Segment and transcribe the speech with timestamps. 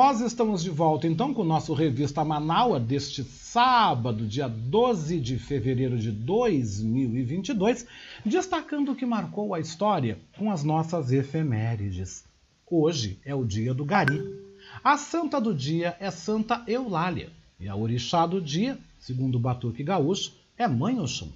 [0.00, 5.40] Nós estamos de volta então com o nosso Revista Manaua deste sábado, dia 12 de
[5.40, 7.84] fevereiro de 2022,
[8.24, 12.24] destacando o que marcou a história com as nossas efemérides.
[12.70, 14.22] Hoje é o dia do Gari.
[14.84, 19.82] A santa do dia é Santa Eulália e a orixá do dia, segundo o Batuque
[19.82, 21.32] Gaúcho, é Mãe Oxum.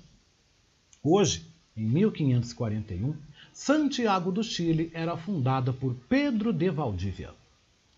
[1.03, 1.45] Hoje,
[1.77, 3.17] em 1541,
[3.53, 7.42] Santiago do Chile era fundada por Pedro de Valdívia.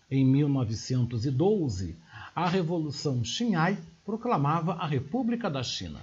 [0.09, 1.95] Em 1912,
[2.35, 5.99] a Revolução Xinhai proclamava a República da China.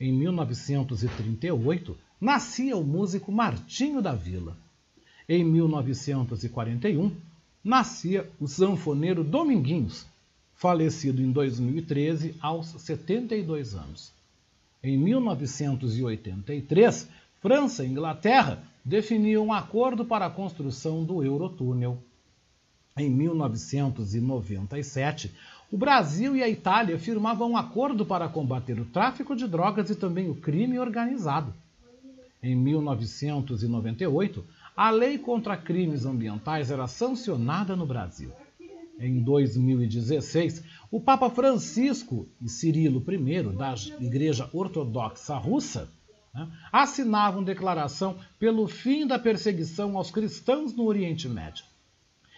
[0.00, 4.56] Em 1938, nascia o músico Martinho da Vila.
[5.28, 7.12] Em 1941,
[7.62, 10.04] nascia o sanfoneiro Dominguinhos,
[10.54, 14.10] falecido em 2013 aos 72 anos.
[14.82, 17.08] Em 1983,
[17.40, 22.02] França e Inglaterra definiam um acordo para a construção do Eurotúnel.
[22.96, 25.32] Em 1997,
[25.70, 29.94] o Brasil e a Itália firmavam um acordo para combater o tráfico de drogas e
[29.94, 31.54] também o crime organizado.
[32.42, 34.44] Em 1998,
[34.76, 38.30] a lei contra crimes ambientais era sancionada no Brasil.
[38.98, 45.88] Em 2016, o Papa Francisco e Cirilo I, da Igreja Ortodoxa Russa,
[46.34, 51.71] né, assinavam declaração pelo fim da perseguição aos cristãos no Oriente Médio.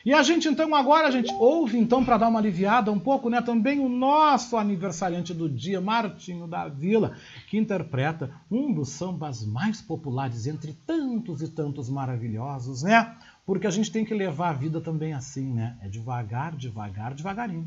[0.05, 3.31] E a gente então agora a gente ouve então para dar uma aliviada um pouco,
[3.31, 7.17] né, também o nosso aniversariante do dia, Martinho da Vila,
[7.49, 13.17] que interpreta um dos sambas mais populares entre tantos e tantos maravilhosos, né?
[13.47, 15.79] Porque a gente tem que levar a vida também assim, né?
[15.81, 17.67] É devagar, devagar, devagarinho.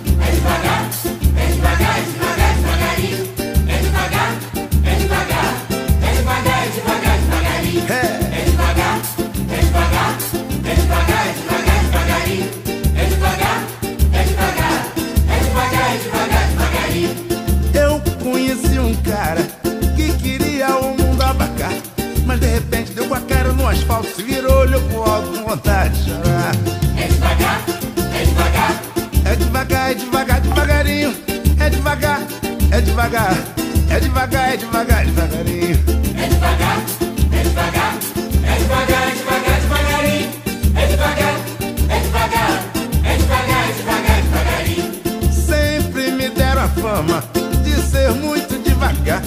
[23.71, 26.30] Asfalto, virou, olhou pro alto com vontade de chorar.
[31.91, 32.21] Devagar,
[32.71, 33.35] é devagar.
[33.89, 35.79] É devagar, é devagar, devagarinho.
[36.17, 36.77] É devagar,
[37.33, 37.97] é devagar,
[38.45, 40.29] é devagar, é devagar, devagarinho.
[40.73, 41.35] É devagar,
[41.89, 42.63] é devagar,
[43.03, 45.33] é devagar, é devagar, devagarinho.
[45.33, 47.23] Sempre me deram a fama
[47.61, 49.21] de ser muito devagar.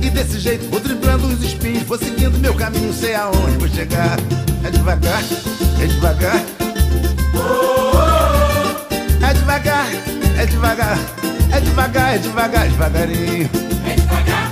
[0.00, 4.16] E desse jeito vou driblando os espinhos, vou seguindo meu caminho, sei aonde vou chegar.
[4.64, 5.22] É devagar,
[5.82, 6.42] é devagar.
[9.22, 9.86] É devagar,
[10.38, 10.98] é devagar,
[11.52, 13.50] é devagar, é devagar, devagarinho.
[13.86, 14.50] É devagar,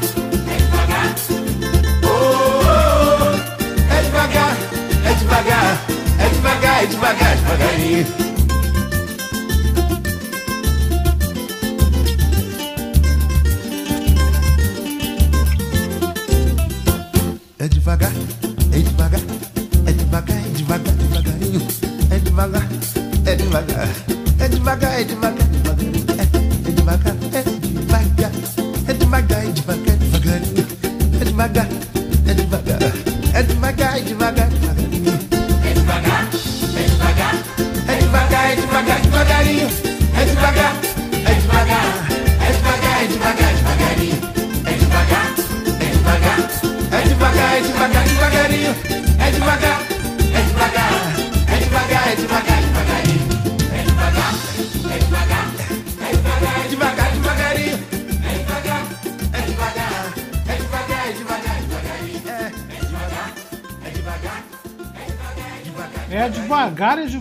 [0.48, 1.14] é devagar.
[3.90, 4.56] É devagar,
[5.04, 5.78] é devagar,
[6.18, 8.06] é devagar, é devagar, devagarinho.
[17.60, 18.12] É devagar,
[18.72, 19.20] é devagar,
[19.86, 21.68] é devagar, é devagar, devagarinho.
[22.10, 22.68] É devagar,
[23.26, 23.88] é devagar,
[24.38, 25.46] é devagar, é devagar,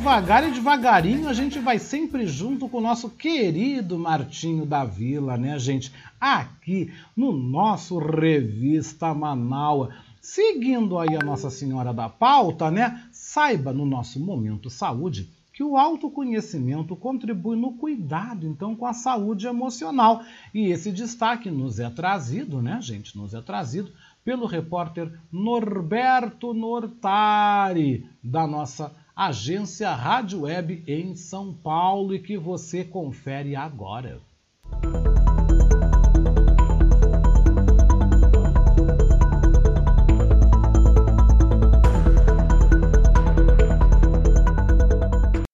[0.07, 5.35] devagar, e devagarinho a gente vai sempre junto com o nosso querido Martinho da Vila,
[5.35, 5.91] né, gente?
[6.17, 9.89] Aqui no nosso Revista Manaua.
[10.21, 13.03] Seguindo aí a Nossa Senhora da Pauta, né?
[13.11, 19.45] Saiba no nosso Momento Saúde que o autoconhecimento contribui no cuidado, então, com a saúde
[19.45, 20.21] emocional.
[20.53, 23.17] E esse destaque nos é trazido, né, gente?
[23.17, 23.91] Nos é trazido
[24.23, 32.83] pelo repórter Norberto Nortari, da nossa agência Rádio Web em São Paulo, e que você
[32.83, 34.21] confere agora.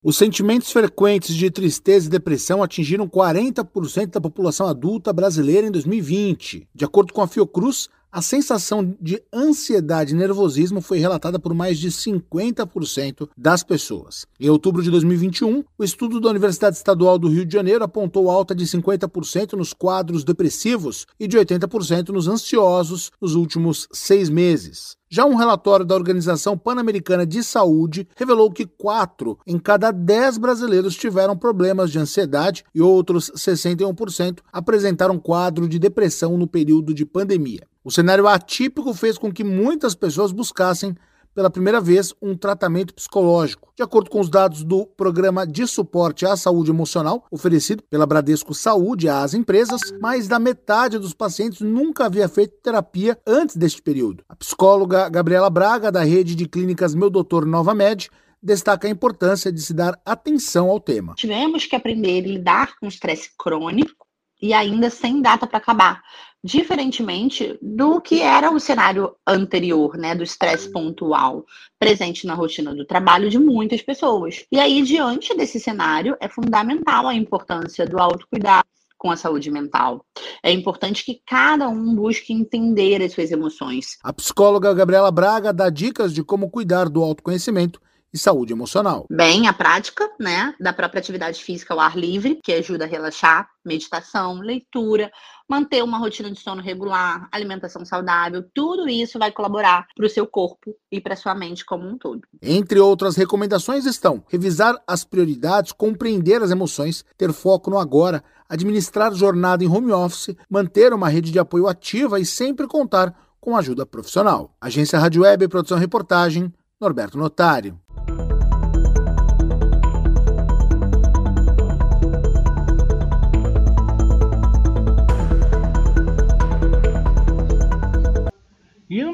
[0.04, 6.68] Os sentimentos frequentes de tristeza e depressão atingiram 40% da população adulta brasileira em 2020.
[6.76, 11.80] De acordo com a Fiocruz, a sensação de ansiedade e nervosismo foi relatada por mais
[11.80, 14.28] de 50% das pessoas.
[14.40, 18.54] Em outubro de 2021, o estudo da Universidade Estadual do Rio de Janeiro apontou alta
[18.54, 24.96] de 50% nos quadros depressivos e de 80% nos ansiosos nos últimos seis meses.
[25.10, 30.96] Já um relatório da Organização Pan-Americana de Saúde revelou que 4 em cada 10 brasileiros
[30.96, 37.73] tiveram problemas de ansiedade e outros 61% apresentaram quadro de depressão no período de pandemia.
[37.84, 40.96] O cenário atípico fez com que muitas pessoas buscassem
[41.36, 43.74] pela primeira vez um tratamento psicológico.
[43.76, 48.54] De acordo com os dados do Programa de Suporte à Saúde Emocional, oferecido pela Bradesco
[48.54, 54.24] Saúde às empresas, mais da metade dos pacientes nunca havia feito terapia antes deste período.
[54.30, 58.10] A psicóloga Gabriela Braga, da rede de clínicas Meu Doutor Nova Med,
[58.42, 61.16] destaca a importância de se dar atenção ao tema.
[61.16, 64.03] Tivemos que aprender a lidar com o estresse crônico
[64.44, 66.04] e ainda sem data para acabar,
[66.44, 71.46] diferentemente do que era o cenário anterior, né, do estresse pontual
[71.80, 74.46] presente na rotina do trabalho de muitas pessoas.
[74.52, 78.68] E aí, diante desse cenário, é fundamental a importância do autocuidado
[78.98, 80.06] com a saúde mental.
[80.44, 83.98] É importante que cada um busque entender as suas emoções.
[84.04, 87.80] A psicóloga Gabriela Braga dá dicas de como cuidar do autoconhecimento
[88.14, 89.06] e saúde emocional.
[89.10, 93.50] Bem, a prática, né, da própria atividade física ao ar livre, que ajuda a relaxar,
[93.66, 95.12] meditação, leitura,
[95.50, 100.26] manter uma rotina de sono regular, alimentação saudável, tudo isso vai colaborar para o seu
[100.26, 102.22] corpo e para sua mente como um todo.
[102.42, 109.14] Entre outras recomendações estão revisar as prioridades, compreender as emoções, ter foco no agora, administrar
[109.14, 113.86] jornada em home office, manter uma rede de apoio ativa e sempre contar com ajuda
[113.86, 114.56] profissional.
[114.62, 117.80] Agência Rádio Web, produção reportagem, Norberto Notário.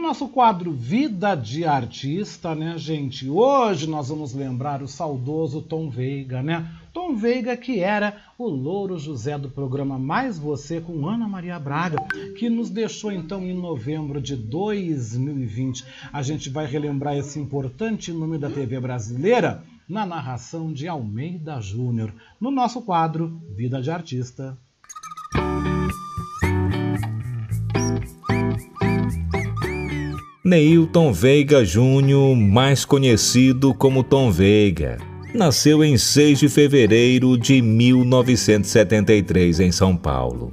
[0.10, 3.30] Nosso quadro Vida de Artista, né, gente?
[3.30, 6.68] Hoje nós vamos lembrar o saudoso Tom Veiga, né?
[6.92, 12.04] Tom Veiga, que era o Louro José do programa Mais Você com Ana Maria Braga,
[12.40, 15.86] que nos deixou então em novembro de 2020.
[16.12, 22.12] A gente vai relembrar esse importante nome da TV brasileira na narração de Almeida Júnior,
[22.42, 24.58] no nosso quadro Vida de Artista.
[30.50, 34.98] Neilton Veiga Júnior, mais conhecido como Tom Veiga,
[35.32, 40.52] nasceu em 6 de fevereiro de 1973 em São Paulo.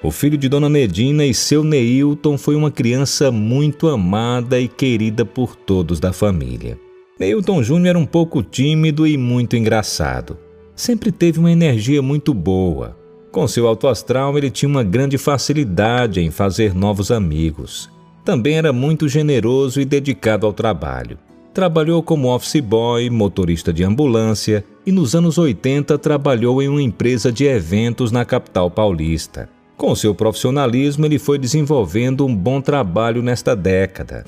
[0.00, 5.24] O filho de Dona Nedina e seu Neilton foi uma criança muito amada e querida
[5.24, 6.78] por todos da família.
[7.18, 10.38] Neilton Júnior era um pouco tímido e muito engraçado.
[10.76, 12.96] Sempre teve uma energia muito boa.
[13.32, 17.95] Com seu alto astral, ele tinha uma grande facilidade em fazer novos amigos.
[18.26, 21.16] Também era muito generoso e dedicado ao trabalho.
[21.54, 27.30] Trabalhou como office boy, motorista de ambulância e nos anos 80 trabalhou em uma empresa
[27.30, 29.48] de eventos na capital paulista.
[29.76, 34.24] Com seu profissionalismo, ele foi desenvolvendo um bom trabalho nesta década.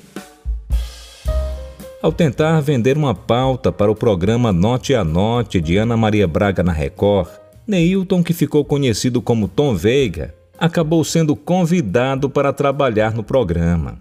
[2.01, 6.63] Ao tentar vender uma pauta para o programa Note a Note de Ana Maria Braga
[6.63, 7.27] na Record,
[7.67, 13.97] Neilton, que ficou conhecido como Tom Veiga, acabou sendo convidado para trabalhar no programa.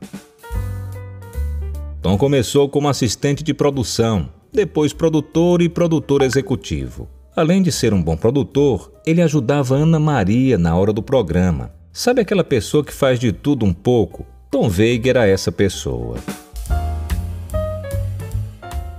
[2.02, 7.08] Tom começou como assistente de produção, depois produtor e produtor executivo.
[7.36, 11.70] Além de ser um bom produtor, ele ajudava Ana Maria na hora do programa.
[11.92, 14.26] Sabe aquela pessoa que faz de tudo um pouco?
[14.50, 16.16] Tom Veiga era essa pessoa.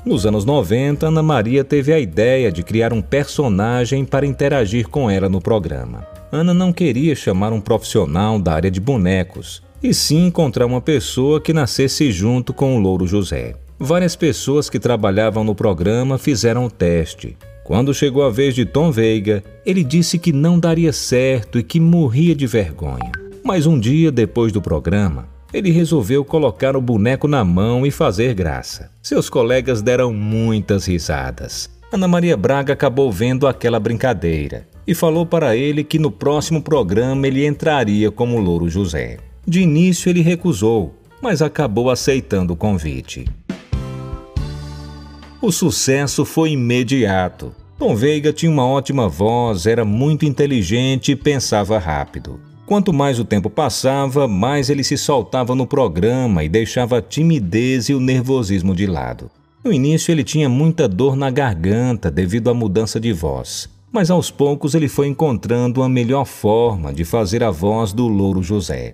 [0.10, 5.08] Nos anos 90, Ana Maria teve a ideia de criar um personagem para interagir com
[5.08, 6.04] ela no programa.
[6.32, 11.39] Ana não queria chamar um profissional da área de bonecos, e sim encontrar uma pessoa
[11.39, 13.54] que nascesse junto com o Louro José.
[13.78, 17.38] Várias pessoas que trabalhavam no programa fizeram o teste.
[17.63, 21.80] Quando chegou a vez de Tom Veiga, ele disse que não daria certo e que
[21.80, 23.12] morria de vergonha.
[23.44, 28.34] Mas um dia depois do programa, ele resolveu colocar o boneco na mão e fazer
[28.34, 28.91] graça.
[29.01, 31.70] Seus colegas deram muitas risadas.
[31.91, 37.25] Ana Maria Braga acabou vendo aquela brincadeira e falou para ele que no próximo programa
[37.25, 39.18] ele entraria como Louro José.
[39.46, 43.25] De início ele recusou, mas acabou aceitando o convite.
[45.41, 47.56] O sucesso foi imediato.
[47.77, 52.39] Tom Veiga tinha uma ótima voz, era muito inteligente e pensava rápido.
[52.70, 57.90] Quanto mais o tempo passava, mais ele se soltava no programa e deixava a timidez
[57.90, 59.32] e o nervosismo de lado.
[59.64, 64.30] No início ele tinha muita dor na garganta devido à mudança de voz, mas aos
[64.30, 68.94] poucos ele foi encontrando uma melhor forma de fazer a voz do Louro José.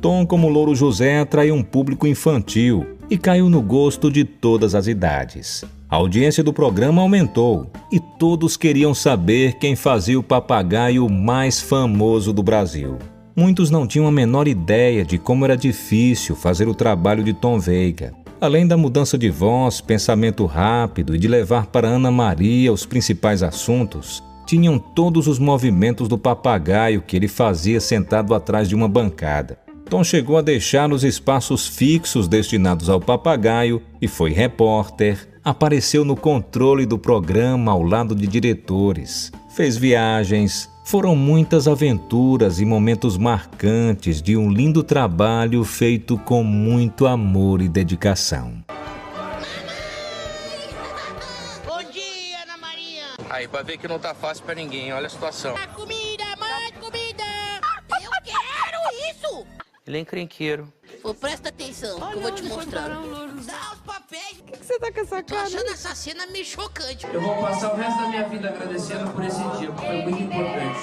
[0.00, 4.86] Tom, como Louro José, atraiu um público infantil e caiu no gosto de todas as
[4.86, 5.64] idades.
[5.94, 12.32] A audiência do programa aumentou e todos queriam saber quem fazia o papagaio mais famoso
[12.32, 12.98] do Brasil.
[13.36, 17.60] Muitos não tinham a menor ideia de como era difícil fazer o trabalho de Tom
[17.60, 18.12] Veiga.
[18.40, 23.40] Além da mudança de voz, pensamento rápido e de levar para Ana Maria os principais
[23.40, 29.60] assuntos, tinham todos os movimentos do papagaio que ele fazia sentado atrás de uma bancada.
[29.88, 36.16] Tom chegou a deixar os espaços fixos destinados ao papagaio e foi repórter, apareceu no
[36.16, 40.70] controle do programa ao lado de diretores, fez viagens.
[40.86, 47.68] Foram muitas aventuras e momentos marcantes de um lindo trabalho feito com muito amor e
[47.68, 48.62] dedicação.
[51.66, 53.04] Bom dia, Ana Maria.
[53.30, 55.56] Aí, pra ver que não tá fácil pra ninguém, olha a situação.
[55.56, 57.24] A comida, mais comida.
[58.02, 59.46] Eu quero isso.
[59.86, 60.70] Ele é encrenqueiro.
[61.04, 62.88] Pô, presta atenção que eu vou te mostrar.
[62.88, 64.38] Dá os papéis.
[64.38, 65.46] Por que você tá com essa Tô cara?
[65.46, 67.06] achando essa cena meio chocante.
[67.12, 70.22] Eu vou passar o resto da minha vida agradecendo por esse dia, porque foi muito
[70.22, 70.80] importante.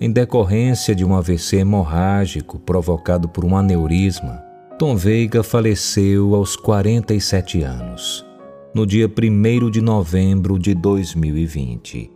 [0.00, 4.42] Em decorrência de um AVC hemorrágico provocado por um aneurisma,
[4.76, 8.26] Tom Veiga faleceu aos 47 anos,
[8.74, 12.11] no dia 1 de novembro de 2020.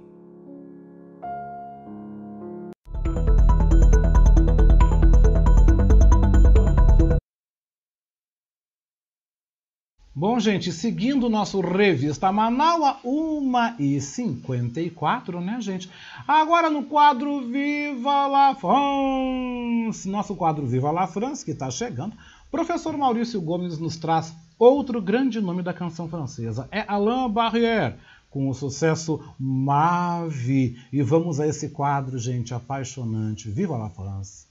[10.18, 15.90] Bom, gente, seguindo o nosso Revista Manaua, 1h54, né, gente?
[16.26, 22.16] Agora no quadro Viva la France, nosso quadro Viva la France, que está chegando,
[22.50, 27.96] professor Maurício Gomes nos traz outro grande nome da canção francesa, é Alain Barrière,
[28.30, 30.78] com o sucesso Mave.
[30.90, 33.50] E vamos a esse quadro, gente, apaixonante.
[33.50, 34.46] Viva la France!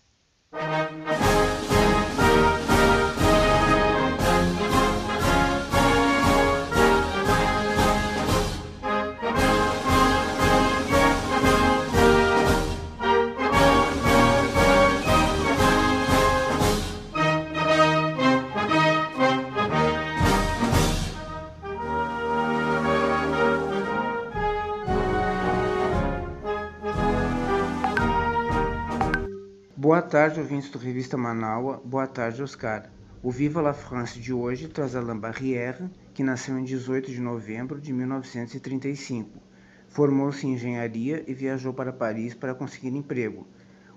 [29.95, 31.81] Boa tarde, ouvintes do Revista Manaua.
[31.85, 32.91] Boa tarde, Oscar.
[33.23, 37.79] O Viva la France de hoje traz Alain Barrière, que nasceu em 18 de novembro
[37.79, 39.39] de 1935.
[39.87, 43.47] Formou-se em engenharia e viajou para Paris para conseguir emprego.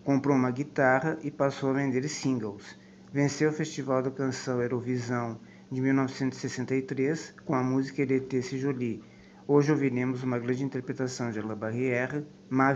[0.05, 2.79] Comprou uma guitarra e passou a vender singles.
[3.13, 9.03] Venceu o Festival da Canção Eurovisão de 1963 com a música était si jolie.
[9.49, 12.73] Hoje ouviremos uma grande interpretação de Alain Barrière, Ma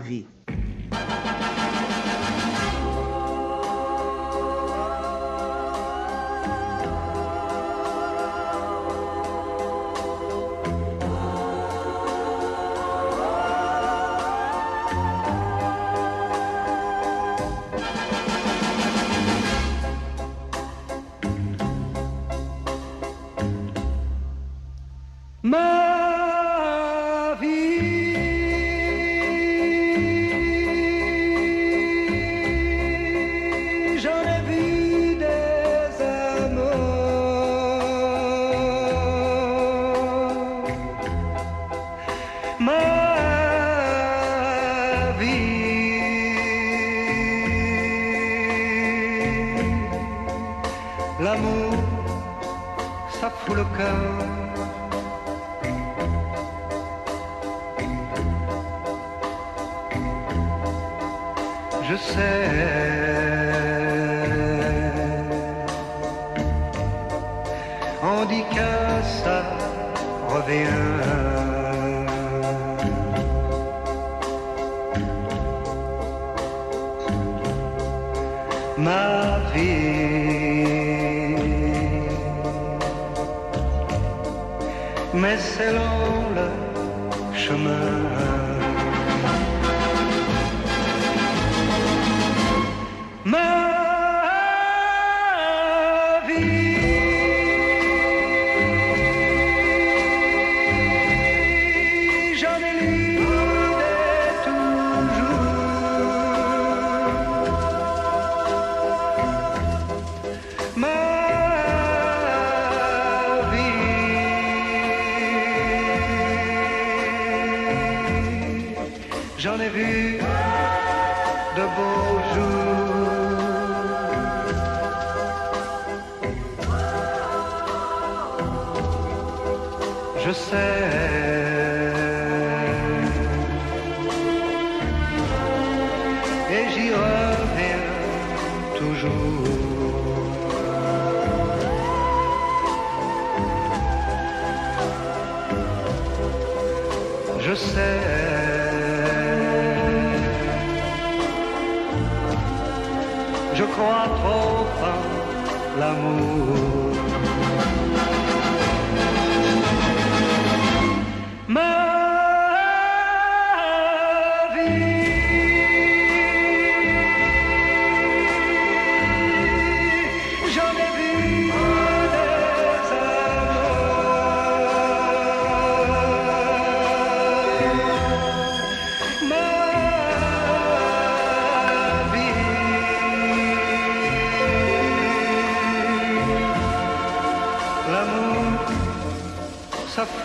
[153.55, 156.63] Je crois trop en l'amour.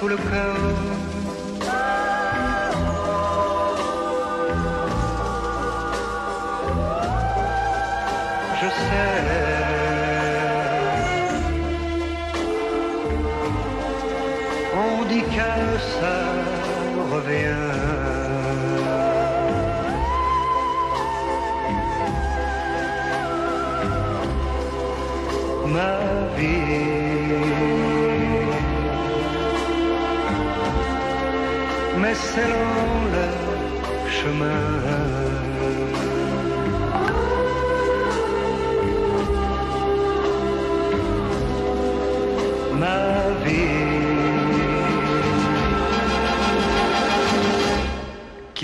[0.08, 0.87] Look out!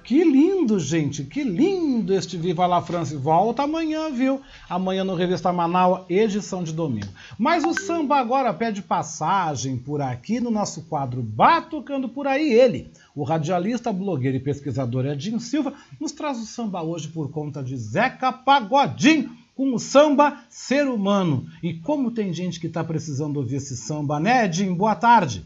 [0.04, 3.16] Que lindo, gente, que lindo este Viva la France.
[3.16, 4.42] Volta amanhã, viu?
[4.70, 7.08] Amanhã no Revista Manaus, edição de domingo.
[7.38, 12.52] Mas o samba agora pede passagem por aqui no nosso quadro Batucando por aí.
[12.52, 17.64] Ele, o radialista, blogueiro e pesquisador Edinho Silva, nos traz o samba hoje por conta
[17.64, 21.46] de Zeca Pagodinho com o samba Ser Humano.
[21.62, 24.76] E como tem gente que está precisando ouvir esse samba, né, Edinho?
[24.76, 25.46] Boa tarde.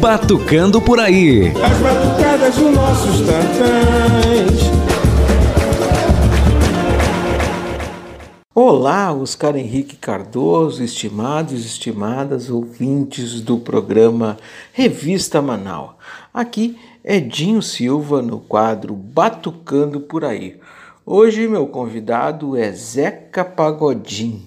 [0.00, 1.48] Batucando por aí.
[1.48, 4.65] As batucadas dos nossos tantãs.
[8.68, 14.36] Olá, Oscar Henrique Cardoso, estimados e estimadas ouvintes do programa
[14.72, 15.92] Revista Manaus.
[16.34, 20.58] Aqui é Dinho Silva no quadro Batucando por aí.
[21.06, 24.42] Hoje meu convidado é Zeca Pagodinho.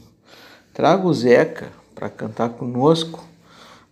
[0.73, 3.23] Trago o Zeca para cantar conosco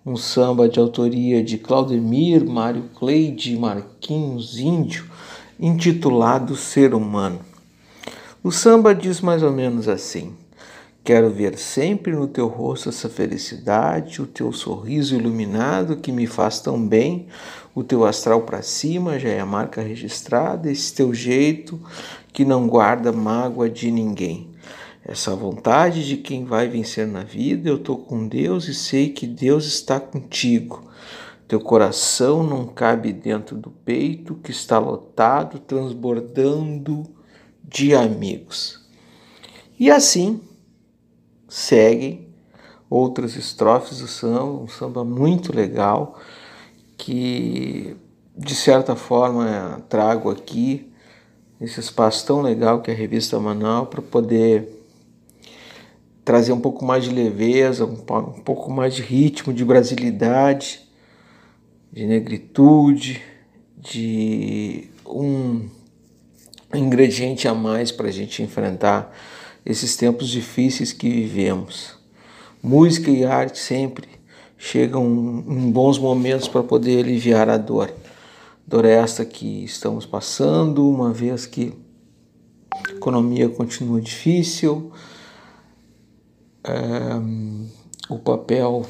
[0.06, 5.06] um samba de autoria de Claudemir, Mário Cleide Marquinhos Índio,
[5.58, 7.47] intitulado Ser Humano.
[8.48, 10.34] O samba diz mais ou menos assim:
[11.04, 16.62] Quero ver sempre no teu rosto essa felicidade, o teu sorriso iluminado que me faz
[16.62, 17.28] tão bem,
[17.76, 21.78] o teu astral para cima já é a marca registrada, esse teu jeito
[22.32, 24.50] que não guarda mágoa de ninguém.
[25.04, 29.28] Essa vontade de quem vai vencer na vida, eu tô com Deus e sei que
[29.28, 30.90] Deus está contigo.
[31.50, 37.17] Teu coração não cabe dentro do peito que está lotado, transbordando
[37.68, 38.80] de amigos.
[39.78, 40.42] E assim
[41.50, 42.28] seguem
[42.90, 46.18] outras estrofes do samba, um samba muito legal
[46.98, 47.96] que
[48.36, 50.92] de certa forma trago aqui
[51.60, 54.78] nesse espaço tão legal que é a revista Manaus para poder
[56.24, 57.96] trazer um pouco mais de leveza, um
[58.42, 60.82] pouco mais de ritmo, de brasilidade,
[61.92, 63.22] de negritude
[63.78, 65.70] de um
[66.74, 69.14] ingrediente a mais para a gente enfrentar
[69.66, 71.96] esses tempos difíceis que vivemos.
[72.62, 74.08] Música e arte sempre
[74.58, 75.06] chegam
[75.48, 77.94] em bons momentos para poder aliviar a dor.
[78.66, 81.74] Dor esta que estamos passando, uma vez que
[82.88, 84.92] a economia continua difícil,
[86.64, 88.86] é, o papel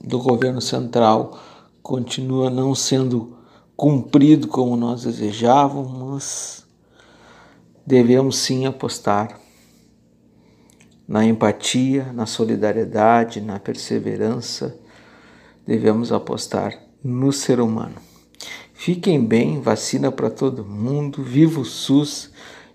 [0.00, 1.38] do governo central
[1.82, 3.36] continua não sendo
[3.76, 6.65] cumprido como nós desejávamos,
[7.86, 9.40] devemos sim apostar
[11.06, 14.76] na empatia, na solidariedade, na perseverança,
[15.64, 17.94] devemos apostar no ser humano.
[18.74, 22.32] Fiquem bem, vacina para todo mundo, viva o SUS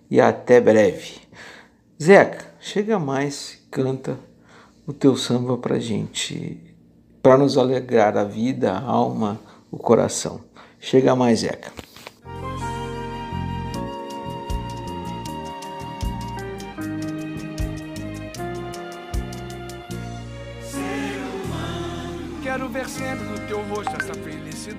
[0.10, 1.16] e até breve.
[2.02, 4.18] Zeca, chega mais, canta
[4.88, 6.60] o teu samba para gente,
[7.22, 10.42] para nos alegrar a vida, a alma, o coração.
[10.80, 11.72] Chega mais, Zeca.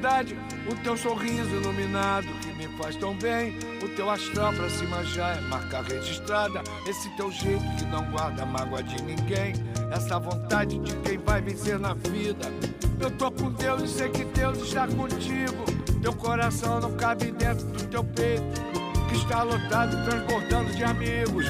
[0.02, 0.36] Felicidade,
[0.68, 5.28] o teu sorriso iluminado que me faz tão bem, o teu astral pra cima já
[5.28, 9.54] é marca registrada, esse teu jeito que não guarda mágoa de ninguém,
[9.92, 12.46] essa vontade de quem vai vencer na vida.
[13.00, 15.64] Eu tô com Deus e sei que Deus está contigo.
[16.00, 18.60] Teu coração não cabe dentro do teu peito,
[19.08, 21.46] que está lotado, transbordando de amigos.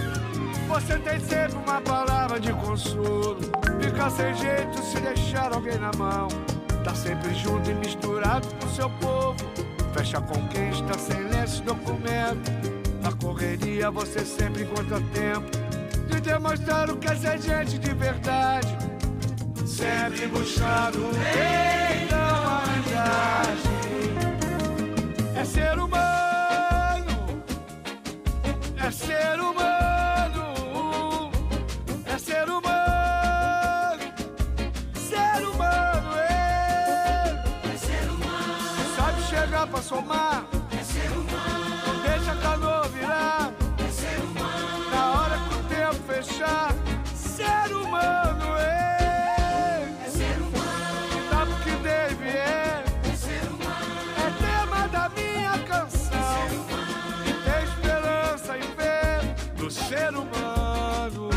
[0.68, 3.38] Você tem sempre uma palavra de consolo.
[3.80, 6.28] Fica sem jeito se deixar alguém na mão.
[6.84, 9.36] Tá sempre junto e misturado com seu povo.
[9.94, 12.50] Fecha quem está sem lenço documento.
[13.02, 15.50] Na correria você sempre encontra tempo
[16.08, 18.76] de demonstrar o que é ser gente de verdade.
[19.66, 22.42] Sempre buscando bem da.
[25.34, 27.42] É ser humano,
[28.80, 29.71] é ser humano,
[39.92, 41.76] somar, é ser humano.
[41.86, 44.90] Não deixa a canoa virar, é ser humano.
[44.90, 46.74] Na hora que o tempo fechar,
[47.14, 51.52] ser humano, é, é ser humano.
[51.52, 53.92] O que deve é, é ser humano.
[54.16, 56.48] É tema da minha canção.
[57.26, 61.28] E tem esperança e fé do ser humano.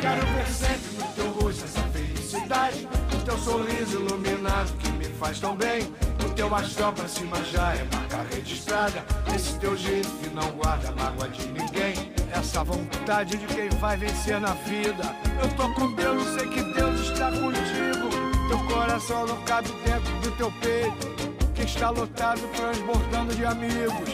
[0.00, 2.88] Quero ver sempre no teu rosto essa felicidade.
[3.14, 6.09] O teu sorriso iluminado que me faz tão bem.
[6.40, 9.04] Teu astral pra cima já é marca registrada.
[9.36, 12.14] Esse teu jeito que não guarda mágoa de ninguém.
[12.32, 15.14] Essa vontade de quem vai vencer na vida.
[15.38, 18.08] Eu tô com Deus sei que Deus está contigo.
[18.48, 21.08] Teu coração não cabe dentro do teu peito
[21.54, 24.08] que está lotado, transbordando de amigos.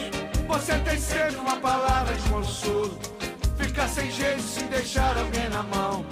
[0.49, 2.99] Você tem sempre uma palavra de consolo.
[3.57, 6.05] Fica sem jeito se deixar alguém na mão.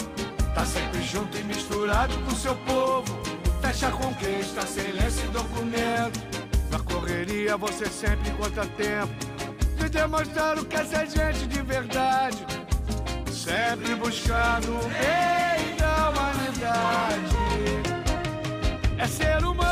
[0.54, 3.35] Tá sempre junto e misturado com seu povo.
[3.62, 3.92] Fecha
[4.40, 6.20] está sem lenço e documento.
[6.72, 9.14] Na correria você sempre encontra tempo
[9.78, 12.46] de demonstrar o que é ser gente de verdade.
[13.32, 17.36] Sempre buscando o bem da humanidade.
[18.98, 19.66] É ser humano.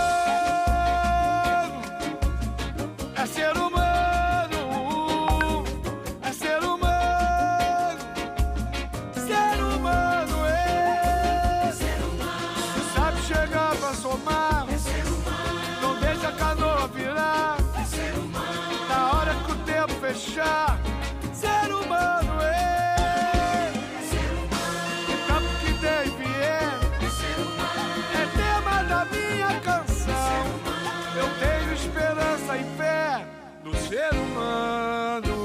[3.16, 3.83] É ser humano,
[33.94, 35.44] ser humano.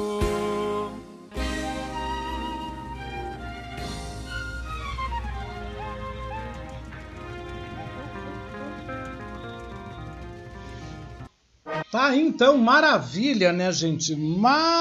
[11.91, 14.17] Tá, então, maravilha, né, gente?
[14.17, 14.81] Maravilha,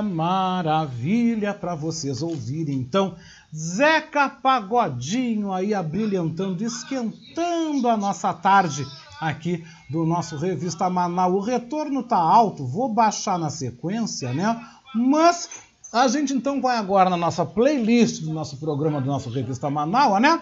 [0.00, 2.76] maravilha para vocês ouvirem.
[2.76, 3.16] Então,
[3.54, 8.86] Zeca Pagodinho aí abrilhantando, esquentando a nossa tarde
[9.20, 11.34] aqui do nosso Revista Manaus.
[11.34, 14.60] O retorno tá alto, vou baixar na sequência, né?
[14.94, 15.48] Mas
[15.92, 20.20] a gente então vai agora na nossa playlist do nosso programa do nosso Revista Manaus,
[20.20, 20.40] né?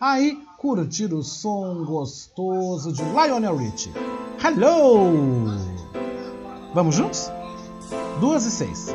[0.00, 3.92] Aí curtir o som gostoso de Lionel Richie.
[4.42, 5.46] Hello!
[6.74, 7.30] Vamos juntos?
[8.20, 8.94] Duas e seis.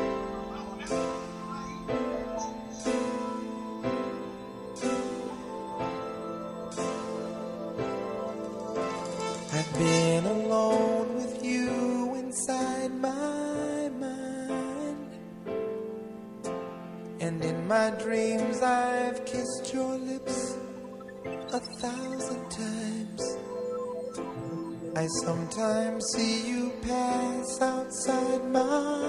[25.54, 29.03] Sometimes see you pass outside my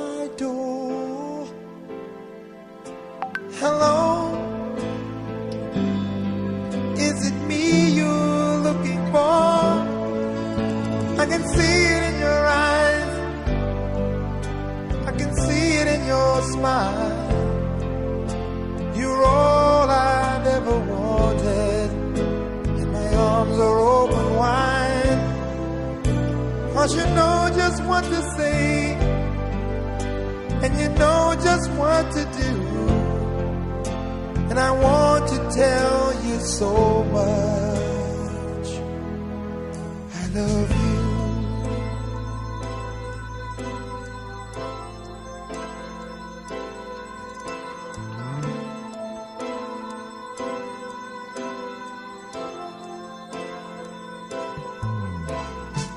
[40.34, 40.96] love you.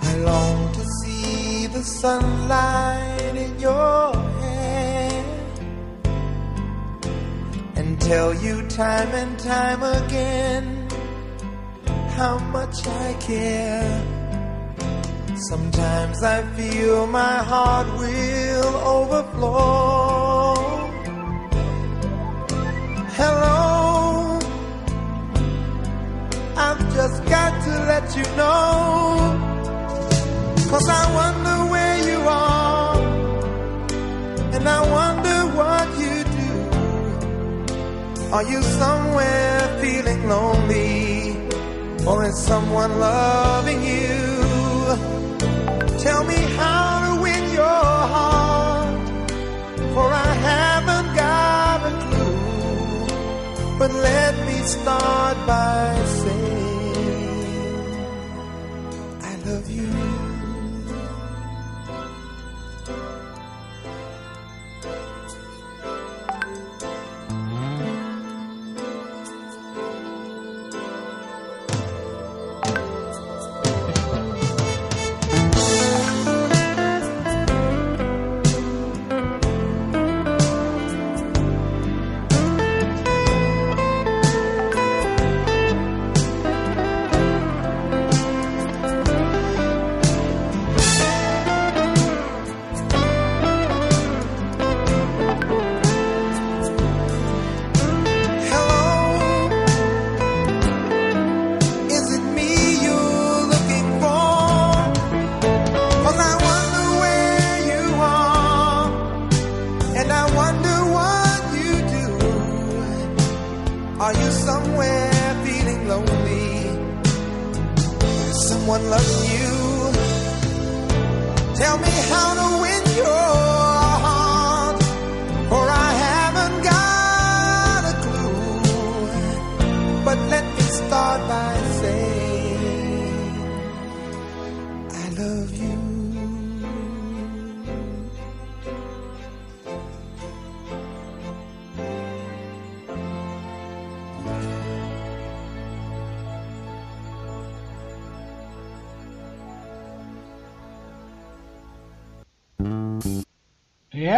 [0.02, 5.24] I long to see the sunlight in your hair
[7.76, 10.88] and tell you time and time again
[12.16, 14.17] how much I care.
[15.40, 20.56] Sometimes I feel my heart will overflow.
[23.14, 24.40] Hello,
[26.56, 29.30] I've just got to let you know.
[30.70, 32.98] Cause I wonder where you are,
[34.54, 36.50] and I wonder what you do.
[38.32, 41.36] Are you somewhere feeling lonely,
[42.04, 44.07] or is someone loving you?
[54.68, 55.77] Start by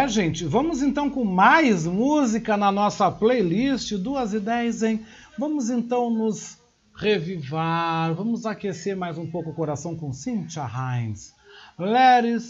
[0.01, 5.05] É, gente, vamos então com mais música na nossa playlist, duas e dez, hein?
[5.37, 6.57] Vamos então nos
[6.95, 11.35] revivar, vamos aquecer mais um pouco o coração com Cynthia Hines.
[11.77, 12.43] Let it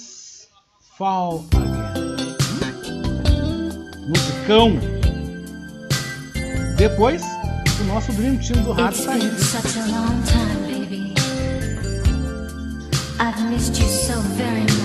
[0.97, 2.37] fall again.
[4.07, 4.79] Musicão.
[6.77, 7.21] Depois,
[7.81, 9.29] o nosso Dream Team do rádio tá aí.
[9.37, 11.13] such a long time, baby.
[13.19, 14.80] I've missed you so very much.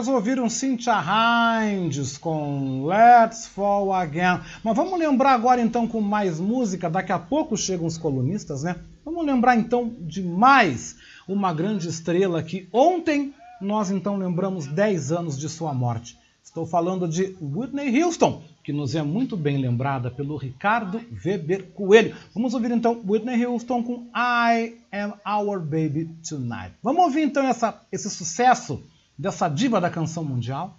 [0.00, 4.40] Vocês ouviram Cynthia Hinds com Let's Fall Again.
[4.64, 6.88] Mas vamos lembrar agora então com mais música.
[6.88, 8.76] Daqui a pouco chegam os colunistas, né?
[9.04, 10.96] Vamos lembrar então de mais
[11.28, 16.16] uma grande estrela que ontem nós então lembramos 10 anos de sua morte.
[16.42, 22.16] Estou falando de Whitney Houston, que nos é muito bem lembrada pelo Ricardo Weber Coelho.
[22.32, 26.72] Vamos ouvir então Whitney Houston com I Am Our Baby Tonight.
[26.82, 28.82] Vamos ouvir então essa, esse sucesso
[29.20, 30.78] dessa diva da canção mundial.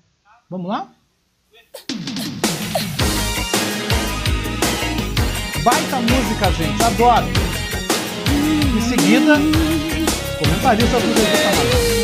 [0.49, 0.89] Vamos lá?
[5.63, 7.27] Baita música, gente, adoro.
[8.75, 9.35] Em seguida,
[10.39, 12.00] comentarista do Deus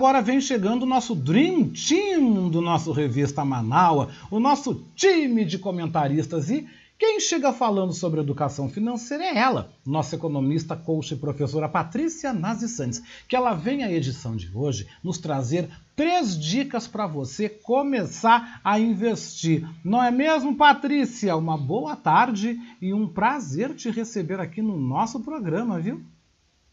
[0.00, 5.58] agora vem chegando o nosso Dream Team do nosso Revista Manaua, o nosso time de
[5.58, 6.66] comentaristas e
[6.98, 12.66] quem chega falando sobre educação financeira é ela, nossa economista, coach e professora Patrícia Nazi
[12.70, 18.58] Santos, que ela vem à edição de hoje nos trazer três dicas para você começar
[18.64, 19.68] a investir.
[19.84, 21.36] Não é mesmo, Patrícia?
[21.36, 26.02] Uma boa tarde e um prazer te receber aqui no nosso programa, viu?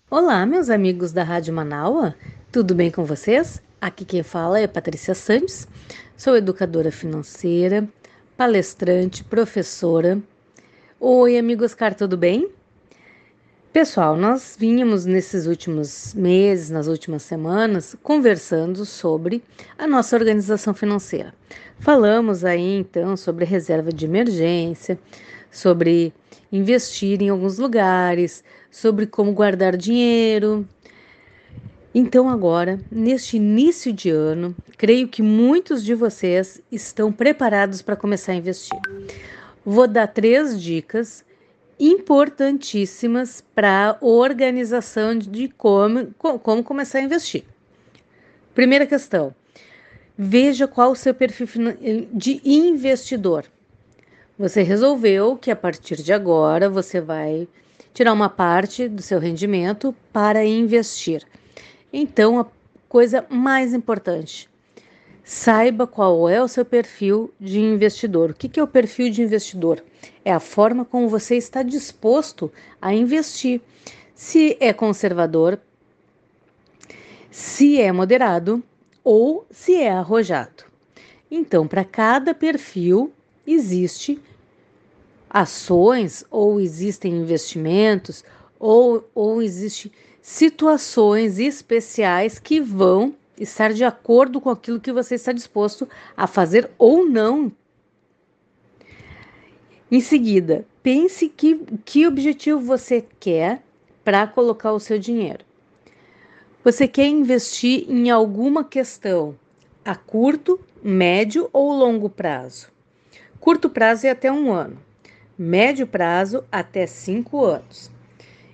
[0.09, 2.15] Olá, meus amigos da Rádio Manaua,
[2.49, 3.61] tudo bem com vocês?
[3.81, 5.67] Aqui quem fala é Patrícia Santos,
[6.15, 7.85] sou educadora financeira,
[8.37, 10.17] palestrante, professora.
[10.97, 12.49] Oi, amigo Oscar, tudo bem?
[13.73, 19.43] Pessoal, nós vínhamos nesses últimos meses, nas últimas semanas, conversando sobre
[19.77, 21.33] a nossa organização financeira.
[21.79, 24.97] Falamos aí então sobre reserva de emergência,
[25.51, 26.13] sobre
[26.49, 28.41] investir em alguns lugares,
[28.77, 30.67] sobre como guardar dinheiro,
[31.99, 38.33] então, agora, neste início de ano, creio que muitos de vocês estão preparados para começar
[38.33, 38.79] a investir.
[39.65, 41.25] Vou dar três dicas
[41.79, 47.45] importantíssimas para organização de como, como começar a investir.
[48.53, 49.33] Primeira questão:
[50.15, 51.47] veja qual o seu perfil
[52.13, 53.45] de investidor.
[54.37, 57.47] Você resolveu que a partir de agora você vai
[57.97, 61.23] tirar uma parte do seu rendimento para investir.
[61.91, 62.45] Então, a
[62.87, 64.47] coisa mais importante,
[65.23, 68.29] saiba qual é o seu perfil de investidor.
[68.29, 69.83] O que é o perfil de investidor?
[70.23, 73.61] É a forma como você está disposto a investir.
[74.13, 75.59] Se é conservador,
[77.31, 78.61] se é moderado
[79.03, 80.65] ou se é arrojado.
[81.31, 83.11] Então, para cada perfil
[83.47, 84.21] existe
[85.29, 88.23] ações ou existem investimentos
[88.59, 95.31] ou, ou existe situações especiais que vão estar de acordo com aquilo que você está
[95.31, 97.51] disposto a fazer ou não.
[99.89, 101.55] Em seguida, pense que,
[101.85, 103.61] que objetivo você quer
[104.03, 105.45] para colocar o seu dinheiro.
[106.63, 109.37] Você quer investir em alguma questão
[109.85, 112.69] a curto, médio ou longo prazo?
[113.39, 114.77] Curto prazo é até um ano,
[115.37, 117.91] médio prazo até cinco anos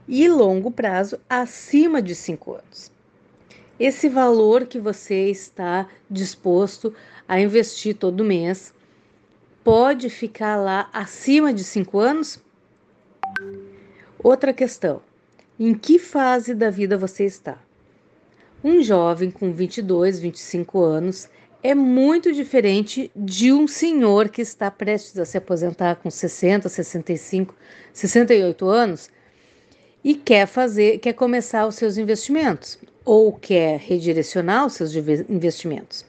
[0.07, 2.91] e longo prazo acima de 5 anos.
[3.79, 6.93] Esse valor que você está disposto
[7.27, 8.73] a investir todo mês
[9.63, 12.39] pode ficar lá acima de 5 anos?
[14.21, 15.01] Outra questão:
[15.59, 17.57] em que fase da vida você está?
[18.63, 21.29] Um jovem com 22, 25 anos
[21.63, 27.55] é muito diferente de um senhor que está prestes a se aposentar com 60, 65,
[27.93, 29.09] 68 anos
[30.03, 36.05] e quer fazer, quer começar os seus investimentos ou quer redirecionar os seus investimentos.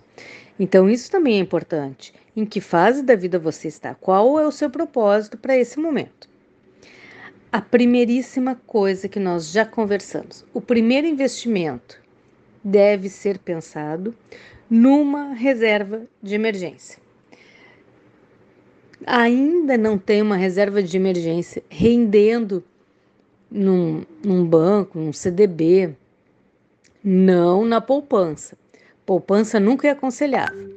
[0.59, 2.13] Então isso também é importante.
[2.37, 3.95] Em que fase da vida você está?
[3.95, 6.29] Qual é o seu propósito para esse momento?
[7.53, 12.03] A primeiríssima coisa que nós já conversamos, o primeiro investimento
[12.65, 14.13] deve ser pensado
[14.75, 16.99] numa reserva de emergência.
[19.07, 22.65] Ainda não tem uma reserva de emergência rendendo
[23.49, 25.95] num, num banco, num CDB,
[27.05, 28.59] não na poupança.
[29.07, 30.75] Poupança nunca é aconselhável.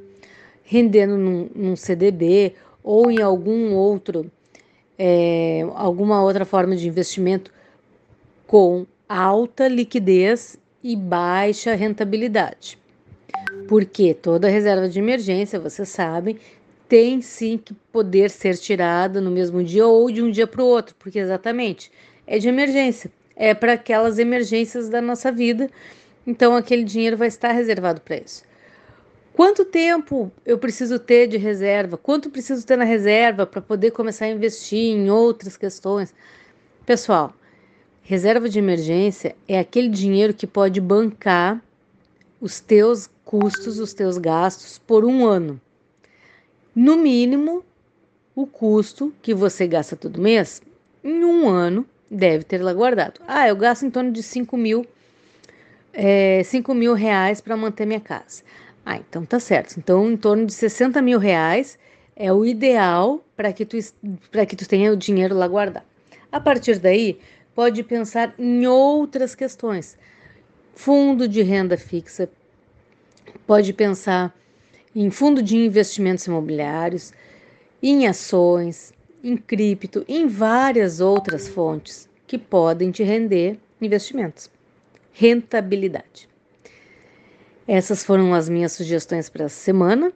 [0.62, 4.30] Rendendo num, num CDB ou em algum outro,
[4.96, 7.52] é, alguma outra forma de investimento
[8.46, 12.78] com alta liquidez e baixa rentabilidade.
[13.68, 16.38] Porque toda reserva de emergência, vocês sabem,
[16.88, 20.66] tem sim que poder ser tirada no mesmo dia ou de um dia para o
[20.66, 21.92] outro, porque exatamente
[22.26, 25.70] é de emergência, é para aquelas emergências da nossa vida.
[26.26, 28.42] Então aquele dinheiro vai estar reservado para isso.
[29.34, 31.98] Quanto tempo eu preciso ter de reserva?
[31.98, 36.14] Quanto preciso ter na reserva para poder começar a investir em outras questões?
[36.86, 37.34] Pessoal,
[38.02, 41.62] reserva de emergência é aquele dinheiro que pode bancar
[42.40, 45.60] os teus custos, os teus gastos por um ano.
[46.74, 47.62] No mínimo,
[48.34, 50.62] o custo que você gasta todo mês,
[51.04, 53.20] em um ano, deve ter lá guardado.
[53.28, 54.86] Ah, eu gasto em torno de 5 mil,
[55.92, 58.42] é, 5 mil reais para manter minha casa.
[58.86, 59.76] Ah, então tá certo.
[59.76, 61.78] Então, em torno de 60 mil reais
[62.16, 63.76] é o ideal para que, tu,
[64.48, 65.84] que tu tenha o dinheiro lá guardado.
[66.32, 67.20] A partir daí,
[67.54, 69.98] pode pensar em outras questões.
[70.74, 72.26] Fundo de renda fixa,
[73.46, 74.34] pode pensar
[74.94, 77.12] em fundo de investimentos imobiliários,
[77.82, 84.50] em ações, em cripto, em várias outras fontes que podem te render investimentos.
[85.12, 86.28] Rentabilidade.
[87.66, 90.12] Essas foram as minhas sugestões para essa semana.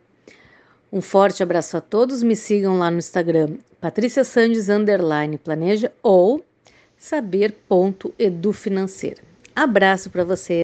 [0.92, 2.22] Um forte abraço a todos.
[2.22, 6.44] Me sigam lá no Instagram, Patrícia Sandes underline planeja ou
[6.96, 9.22] saber.edufinanceira.
[9.54, 10.62] Abraço para você.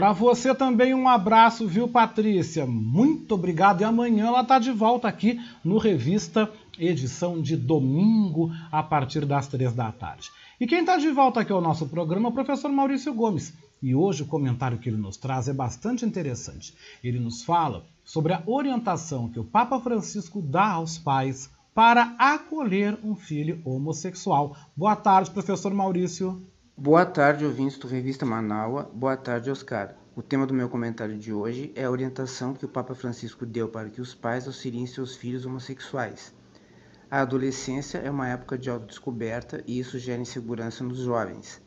[0.00, 2.64] Para você também um abraço, viu, Patrícia?
[2.64, 3.82] Muito obrigado.
[3.82, 9.46] E amanhã ela tá de volta aqui no Revista, edição de domingo, a partir das
[9.46, 10.30] três da tarde.
[10.58, 13.52] E quem está de volta aqui ao nosso programa é o professor Maurício Gomes.
[13.82, 16.74] E hoje o comentário que ele nos traz é bastante interessante.
[17.04, 22.98] Ele nos fala sobre a orientação que o Papa Francisco dá aos pais para acolher
[23.04, 24.56] um filho homossexual.
[24.74, 26.42] Boa tarde, professor Maurício.
[26.82, 28.90] Boa tarde, ouvintes do Revista Manaua.
[28.94, 29.94] Boa tarde, Oscar.
[30.16, 33.68] O tema do meu comentário de hoje é a orientação que o Papa Francisco deu
[33.68, 36.34] para que os pais auxiliem seus filhos homossexuais.
[37.10, 41.60] A adolescência é uma época de autodescoberta e isso gera insegurança nos jovens.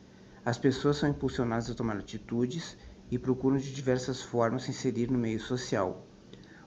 [0.44, 2.76] As pessoas são impulsionadas a tomar atitudes
[3.08, 6.04] e procuram de diversas formas se inserir no meio social.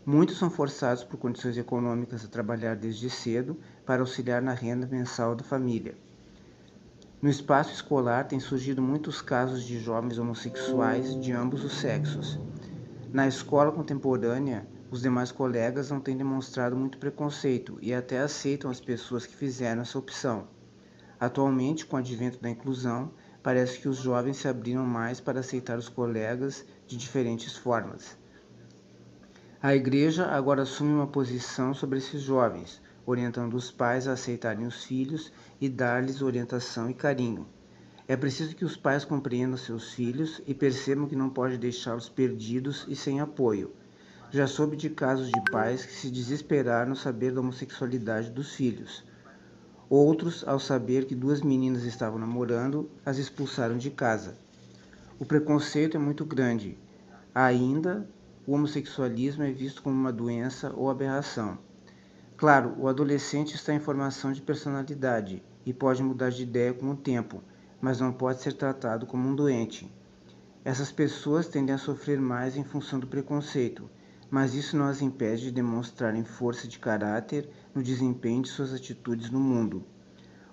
[0.06, 5.36] Muitos são forçados por condições econômicas a trabalhar desde cedo para auxiliar na renda mensal
[5.36, 6.07] da família.
[7.20, 12.40] No espaço escolar têm surgido muitos casos de jovens homossexuais de ambos os sexos.
[13.12, 18.80] Na escola contemporânea, os demais colegas não têm demonstrado muito preconceito e até aceitam as
[18.80, 20.48] pessoas que fizeram essa opção.
[21.20, 23.12] Atualmente, com o advento da inclusão,
[23.42, 28.16] parece que os jovens se abriram mais para aceitar os colegas de diferentes formas.
[29.60, 34.84] A igreja agora assume uma posição sobre esses jovens, orientando os pais a aceitarem os
[34.84, 37.48] filhos e dar-lhes orientação e carinho.
[38.08, 42.86] É preciso que os pais compreendam seus filhos e percebam que não pode deixá-los perdidos
[42.88, 43.72] e sem apoio.
[44.32, 49.04] Já soube de casos de pais que se desesperaram ao saber da homossexualidade dos filhos.
[49.90, 54.38] Outros, ao saber que duas meninas estavam namorando, as expulsaram de casa.
[55.20, 56.78] O preconceito é muito grande.
[57.34, 58.08] Ainda,
[58.46, 61.58] o homossexualismo é visto como uma doença ou aberração.
[62.38, 66.96] Claro, o adolescente está em formação de personalidade e pode mudar de ideia com o
[66.96, 67.42] tempo,
[67.82, 69.92] mas não pode ser tratado como um doente.
[70.64, 73.90] Essas pessoas tendem a sofrer mais em função do preconceito,
[74.30, 79.32] mas isso não as impede de demonstrarem força de caráter no desempenho de suas atitudes
[79.32, 79.84] no mundo.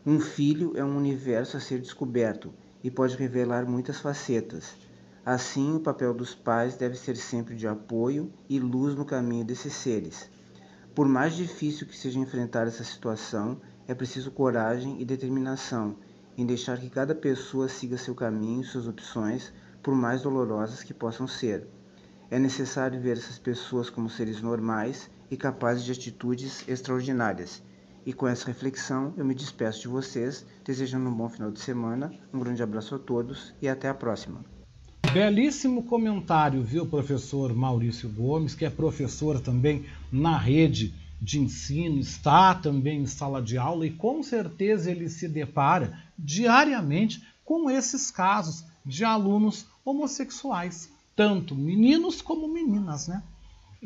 [0.06, 2.50] Um filho é um universo a ser descoberto
[2.82, 4.74] e pode revelar muitas facetas.
[5.22, 9.74] Assim, o papel dos pais deve ser sempre de apoio e luz no caminho desses
[9.74, 10.32] seres.
[10.94, 15.96] Por mais difícil que seja enfrentar essa situação, é preciso coragem e determinação
[16.36, 20.94] em deixar que cada pessoa siga seu caminho e suas opções, por mais dolorosas que
[20.94, 21.66] possam ser.
[22.30, 27.60] É necessário ver essas pessoas como seres normais e capazes de atitudes extraordinárias.
[28.06, 32.12] E com essa reflexão, eu me despeço de vocês, desejando um bom final de semana,
[32.32, 34.53] um grande abraço a todos e até a próxima.
[35.14, 40.92] Belíssimo comentário, viu, professor Maurício Gomes, que é professor também na rede
[41.22, 47.22] de ensino, está também em sala de aula e com certeza ele se depara diariamente
[47.44, 53.22] com esses casos de alunos homossexuais tanto meninos como meninas, né?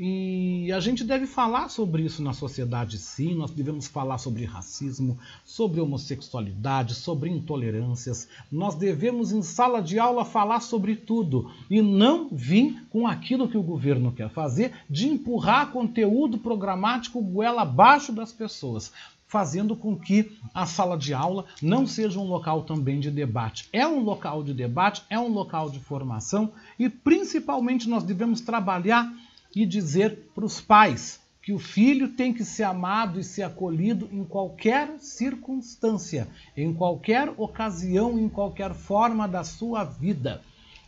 [0.01, 3.35] E a gente deve falar sobre isso na sociedade, sim.
[3.35, 8.29] Nós devemos falar sobre racismo, sobre homossexualidade, sobre intolerâncias.
[8.51, 13.59] Nós devemos, em sala de aula, falar sobre tudo e não vir com aquilo que
[13.59, 18.93] o governo quer fazer de empurrar conteúdo programático goela abaixo das pessoas
[19.27, 23.69] fazendo com que a sala de aula não seja um local também de debate.
[23.73, 29.13] É um local de debate, é um local de formação e principalmente nós devemos trabalhar
[29.55, 34.09] e dizer para os pais que o filho tem que ser amado e ser acolhido
[34.13, 40.43] em qualquer circunstância, em qualquer ocasião, em qualquer forma da sua vida.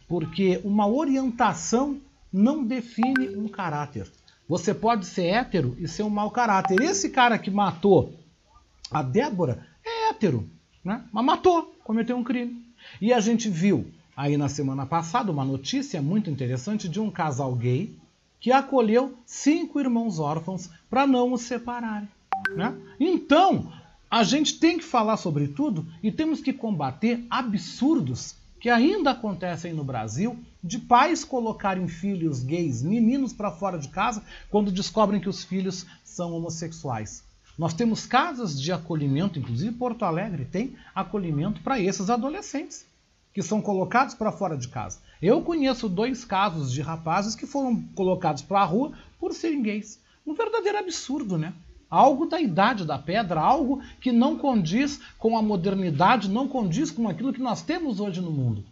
[0.06, 1.98] Porque uma orientação
[2.32, 4.06] não define um caráter.
[4.46, 6.80] Você pode ser hétero e ser um mau caráter.
[6.82, 8.12] Esse cara que matou
[8.90, 10.46] a Débora é hétero,
[10.84, 11.04] né?
[11.12, 12.60] mas matou, cometeu um crime.
[13.00, 17.54] E a gente viu aí na semana passada uma notícia muito interessante de um casal
[17.54, 17.96] gay
[18.40, 22.08] que acolheu cinco irmãos órfãos para não os separarem.
[22.56, 22.74] Né?
[22.98, 23.70] Então,
[24.10, 29.72] a gente tem que falar sobre tudo e temos que combater absurdos que ainda acontecem
[29.72, 35.28] no Brasil de pais colocarem filhos gays, meninos para fora de casa, quando descobrem que
[35.28, 37.24] os filhos são homossexuais.
[37.56, 42.84] Nós temos casas de acolhimento, inclusive Porto Alegre tem acolhimento para esses adolescentes
[43.32, 44.98] que são colocados para fora de casa.
[45.20, 50.00] Eu conheço dois casos de rapazes que foram colocados para a rua por serem gays.
[50.26, 51.52] Um verdadeiro absurdo, né?
[51.88, 57.08] Algo da idade da pedra, algo que não condiz com a modernidade, não condiz com
[57.08, 58.64] aquilo que nós temos hoje no mundo.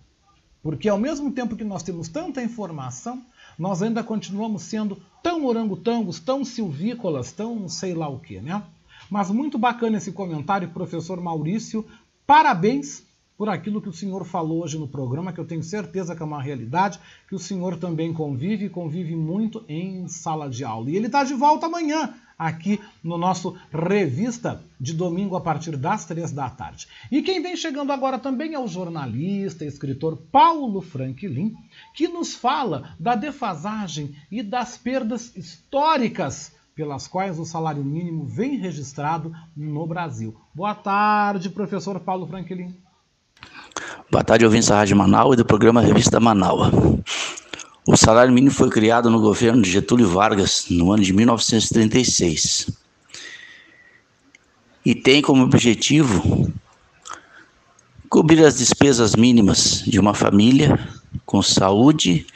[0.62, 3.22] Porque ao mesmo tempo que nós temos tanta informação,
[3.58, 8.62] nós ainda continuamos sendo tão orangotangos, tão silvícolas, tão sei lá o que, né?
[9.10, 11.84] Mas muito bacana esse comentário, professor Maurício.
[12.26, 13.07] Parabéns
[13.38, 16.26] por aquilo que o senhor falou hoje no programa, que eu tenho certeza que é
[16.26, 20.90] uma realidade, que o senhor também convive e convive muito em sala de aula.
[20.90, 26.04] E ele está de volta amanhã, aqui no nosso Revista de domingo a partir das
[26.04, 26.88] três da tarde.
[27.12, 31.54] E quem vem chegando agora também é o jornalista e escritor Paulo Franklin,
[31.94, 38.56] que nos fala da defasagem e das perdas históricas pelas quais o salário mínimo vem
[38.56, 40.36] registrado no Brasil.
[40.52, 42.87] Boa tarde, professor Paulo Franklin.
[44.10, 46.72] Boa tarde, ouvintes da Rádio Manaus e do programa Revista Manaus.
[47.86, 52.70] O salário mínimo foi criado no governo de Getúlio Vargas no ano de 1936
[54.84, 56.52] e tem como objetivo
[58.08, 60.78] cobrir as despesas mínimas de uma família
[61.26, 62.26] com saúde,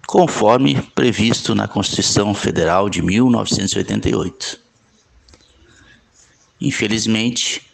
[0.05, 4.59] conforme previsto na Constituição Federal de 1988.
[6.61, 7.65] Infelizmente,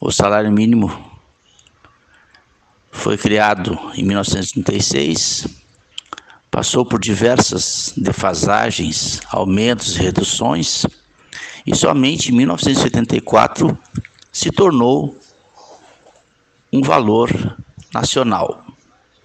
[0.00, 1.14] o salário mínimo
[2.96, 5.46] foi criado em 1936,
[6.50, 10.84] passou por diversas defasagens, aumentos e reduções,
[11.64, 13.78] e somente em 1984
[14.32, 15.16] se tornou
[16.72, 17.56] um valor
[17.92, 18.64] nacional,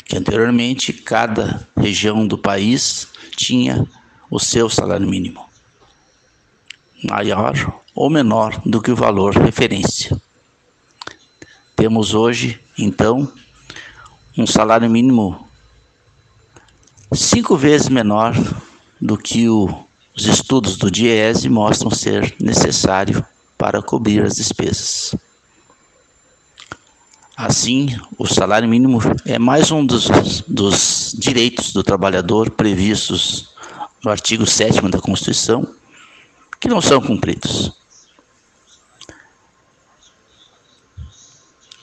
[0.05, 3.87] que anteriormente cada região do país tinha
[4.29, 5.45] o seu salário mínimo,
[7.03, 10.15] maior ou menor do que o valor referência.
[11.75, 13.31] Temos hoje, então,
[14.37, 15.47] um salário mínimo
[17.13, 18.33] cinco vezes menor
[18.99, 23.25] do que o, os estudos do DIEESE mostram ser necessário
[23.57, 25.13] para cobrir as despesas.
[27.35, 30.07] Assim, o salário mínimo é mais um dos,
[30.47, 33.49] dos direitos do trabalhador previstos
[34.03, 35.67] no artigo 7 da Constituição,
[36.59, 37.73] que não são cumpridos.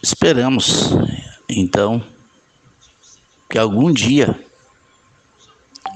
[0.02, 0.90] Esperamos,
[1.48, 2.02] então,
[3.48, 4.38] que algum dia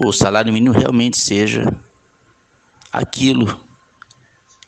[0.05, 1.73] o salário mínimo realmente seja
[2.93, 3.61] aquilo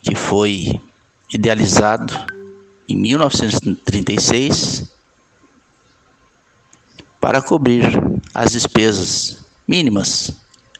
[0.02, 0.80] que foi
[1.32, 2.14] idealizado
[2.88, 4.92] em 1936
[7.20, 7.84] para cobrir
[8.34, 10.32] as despesas mínimas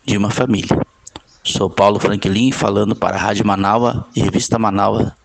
[0.05, 0.78] de uma família.
[1.42, 5.16] Sou Paulo Franklin falando para a Rádio Manaua e Revista Manaua.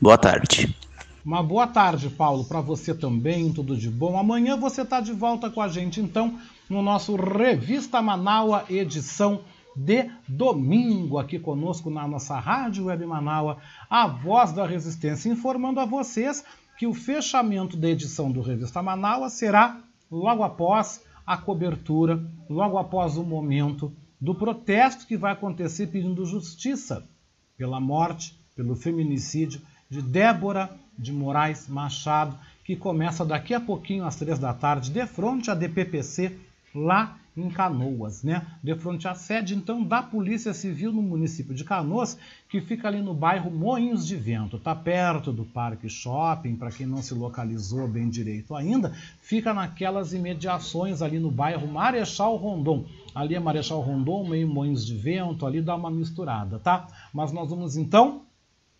[0.00, 0.76] Boa tarde.
[1.24, 4.18] Uma boa tarde, Paulo, para você também, tudo de bom.
[4.18, 6.36] Amanhã você está de volta com a gente, então,
[6.68, 9.42] no nosso Revista Manaua, edição
[9.76, 13.58] de domingo, aqui conosco na nossa Rádio Web Manaua,
[13.88, 16.44] a voz da resistência, informando a vocês
[16.76, 22.20] que o fechamento da edição do Revista Manaua será logo após a cobertura,
[22.50, 27.08] logo após o momento do protesto que vai acontecer pedindo justiça
[27.56, 34.16] pela morte, pelo feminicídio de Débora de Moraes Machado, que começa daqui a pouquinho às
[34.16, 36.36] três da tarde, de frente à DPPC,
[36.74, 38.46] lá em Canoas, né?
[38.62, 42.18] De frente à sede, então, da Polícia Civil no município de Canoas,
[42.48, 44.58] que fica ali no bairro Moinhos de Vento.
[44.58, 50.12] Tá perto do Parque Shopping, para quem não se localizou bem direito ainda, fica naquelas
[50.12, 52.84] imediações ali no bairro Marechal Rondon.
[53.14, 56.86] Ali é Marechal Rondon, meio Moinhos de Vento, ali dá uma misturada, tá?
[57.12, 58.22] Mas nós vamos então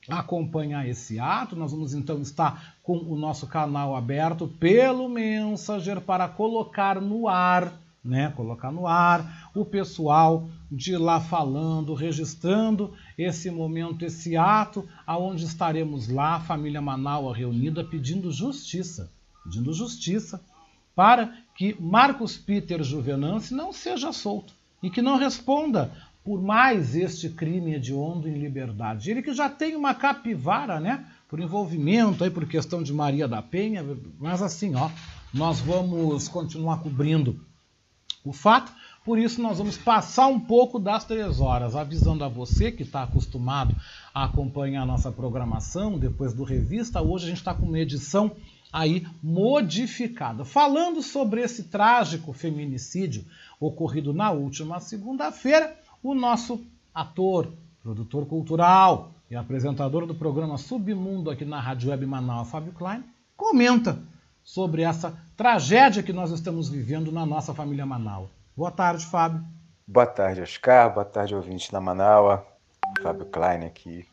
[0.08, 1.56] acompanhar esse ato.
[1.56, 7.72] Nós vamos então estar com o nosso canal aberto pelo Messenger para colocar no ar,
[8.04, 8.32] né?
[8.34, 16.08] Colocar no ar o pessoal de lá falando, registrando esse momento, esse ato, aonde estaremos
[16.08, 19.10] lá, família Manaus reunida, pedindo justiça,
[19.44, 20.40] pedindo justiça
[20.94, 25.92] para que Marcos Peter Juvenance não seja solto e que não responda
[26.24, 29.10] por mais este crime hediondo em liberdade.
[29.10, 31.04] Ele que já tem uma capivara, né?
[31.28, 33.84] Por envolvimento aí, por questão de Maria da Penha,
[34.18, 34.90] mas assim, ó,
[35.32, 37.40] nós vamos continuar cobrindo
[38.24, 38.70] o fato,
[39.04, 43.02] por isso nós vamos passar um pouco das três horas, avisando a você que está
[43.02, 43.74] acostumado
[44.14, 47.02] a acompanhar a nossa programação depois do revista.
[47.02, 48.30] Hoje a gente está com uma edição
[48.72, 53.24] aí modificada, falando sobre esse trágico feminicídio
[53.58, 61.44] ocorrido na última segunda-feira o nosso ator, produtor cultural e apresentador do programa Submundo aqui
[61.44, 63.04] na Rádio Web Manaus, Fábio Klein,
[63.36, 63.98] comenta
[64.42, 68.28] sobre essa tragédia que nós estamos vivendo na nossa família Manaus.
[68.56, 69.44] Boa tarde, Fábio.
[69.86, 70.92] Boa tarde, Oscar.
[70.92, 72.40] Boa tarde, ouvintes da Manaus.
[73.00, 74.06] Fábio Klein aqui.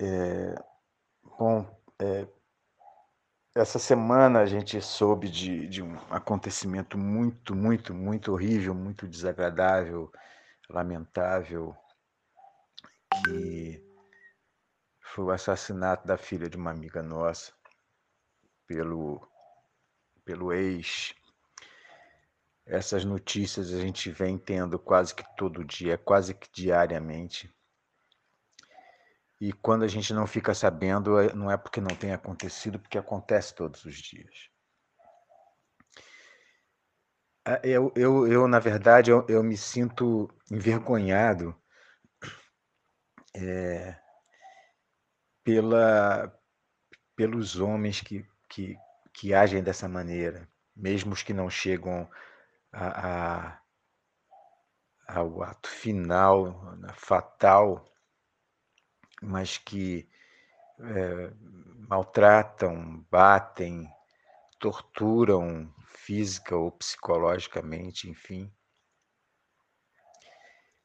[0.00, 0.54] É...
[1.38, 1.66] Bom,
[1.98, 2.26] é...
[3.54, 10.12] essa semana a gente soube de, de um acontecimento muito, muito, muito horrível, muito desagradável,
[10.68, 11.76] lamentável,
[13.24, 13.82] que
[15.00, 17.52] foi o assassinato da filha de uma amiga nossa
[18.66, 19.26] pelo,
[20.24, 21.14] pelo ex.
[22.66, 27.50] Essas notícias a gente vem tendo quase que todo dia, quase que diariamente.
[29.40, 32.98] E quando a gente não fica sabendo, é, não é porque não tem acontecido, porque
[32.98, 34.50] acontece todos os dias.
[37.62, 41.56] Eu, eu, eu na verdade, eu, eu me sinto envergonhado
[43.34, 43.96] é,
[45.42, 46.30] pela,
[47.16, 48.76] pelos homens que, que,
[49.14, 52.08] que agem dessa maneira, mesmo os que não chegam
[52.72, 53.62] a, a,
[55.08, 57.84] ao ato final, fatal,
[59.22, 60.08] mas que
[60.80, 61.32] é,
[61.88, 63.88] maltratam, batem,
[64.58, 68.52] torturam física ou psicologicamente, enfim.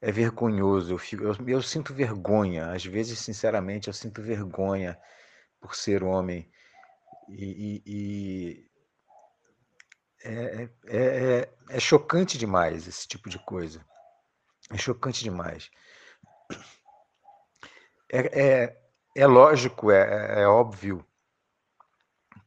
[0.01, 4.99] É vergonhoso, eu, fico, eu, eu sinto vergonha, às vezes, sinceramente, eu sinto vergonha
[5.61, 6.51] por ser homem.
[7.29, 8.69] E, e, e
[10.25, 13.85] é, é, é, é, chocante demais esse tipo de coisa.
[14.69, 15.69] É chocante demais.
[18.15, 18.77] É, é,
[19.15, 21.03] é lógico, é, é óbvio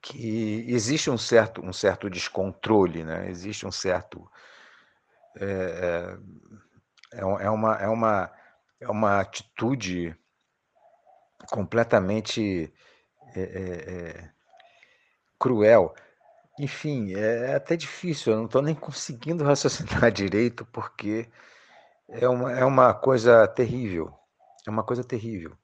[0.00, 3.28] que existe um certo, um certo descontrole, né?
[3.28, 4.30] existe um certo.
[5.40, 6.16] É,
[7.14, 8.32] é, é, uma, é, uma,
[8.78, 10.16] é uma atitude
[11.50, 12.72] completamente
[13.34, 14.30] é, é,
[15.36, 15.96] cruel.
[16.60, 21.28] Enfim, é até difícil, eu não estou nem conseguindo raciocinar direito, porque
[22.08, 24.16] é uma, é uma coisa terrível.
[24.66, 25.56] É uma coisa terrível.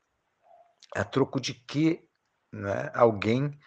[0.95, 2.09] A troco de que
[2.53, 3.59] né, alguém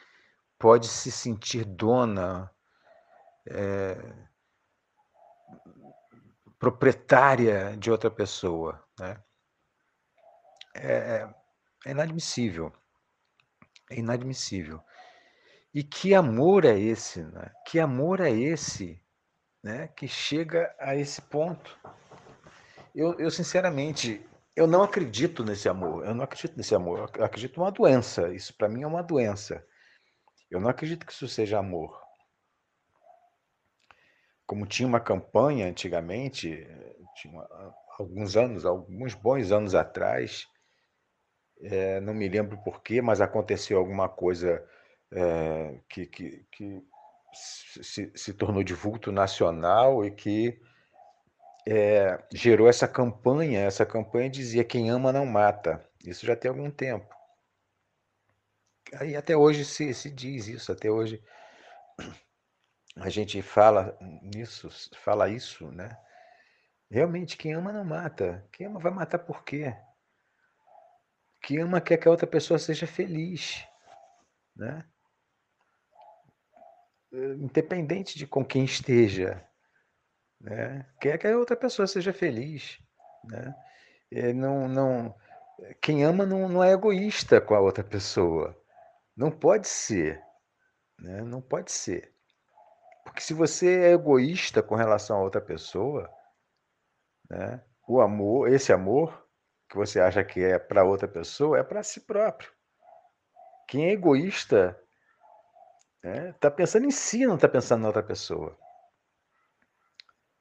[0.57, 2.49] pode se sentir dona,
[3.47, 3.97] é,
[6.57, 8.83] proprietária de outra pessoa.
[8.99, 9.21] Né?
[10.75, 11.29] É,
[11.85, 12.73] é inadmissível.
[13.89, 14.81] É inadmissível.
[15.73, 17.23] E que amor é esse?
[17.23, 17.51] Né?
[17.67, 19.01] Que amor é esse
[19.61, 19.87] né?
[19.89, 21.77] que chega a esse ponto?
[22.95, 24.25] Eu, eu, sinceramente,
[24.55, 26.05] eu não acredito nesse amor.
[26.05, 27.11] Eu não acredito nesse amor.
[27.15, 28.33] Eu acredito numa doença.
[28.33, 29.65] Isso para mim é uma doença.
[30.49, 32.01] Eu não acredito que isso seja amor.
[34.45, 36.67] Como tinha uma campanha antigamente,
[37.15, 37.43] tinha
[37.97, 40.47] alguns anos, alguns bons anos atrás,
[41.61, 44.63] é, não me lembro porquê, mas aconteceu alguma coisa
[45.11, 46.83] é, que, que, que
[47.33, 50.59] se, se, tornou de vulto nacional e que
[51.67, 53.61] é, gerou essa campanha.
[53.61, 55.83] Essa campanha dizia: quem ama não mata.
[56.05, 57.13] Isso já tem algum tempo.
[58.93, 61.21] Aí até hoje se, se diz isso, até hoje
[62.97, 64.69] a gente fala nisso,
[65.03, 65.97] fala isso, né?
[66.89, 68.47] Realmente, quem ama não mata.
[68.51, 69.75] Quem ama vai matar por quê?
[71.41, 73.65] Quem ama quer que a outra pessoa seja feliz,
[74.55, 74.85] né?
[77.11, 79.41] independente de com quem esteja,
[80.45, 80.85] né?
[81.01, 82.79] quer que a outra pessoa seja feliz.
[83.23, 83.55] Né?
[84.11, 85.15] E não, não,
[85.81, 88.55] quem ama não, não é egoísta com a outra pessoa.
[89.17, 90.21] Não pode ser.
[90.99, 91.21] Né?
[91.23, 92.13] Não pode ser.
[93.03, 96.09] Porque se você é egoísta com relação a outra pessoa,
[97.29, 97.61] né?
[97.87, 99.27] o amor, esse amor
[99.67, 102.51] que você acha que é para outra pessoa, é para si próprio.
[103.67, 104.79] Quem é egoísta
[106.03, 108.55] está né, tá pensando em si, não está pensando na outra pessoa.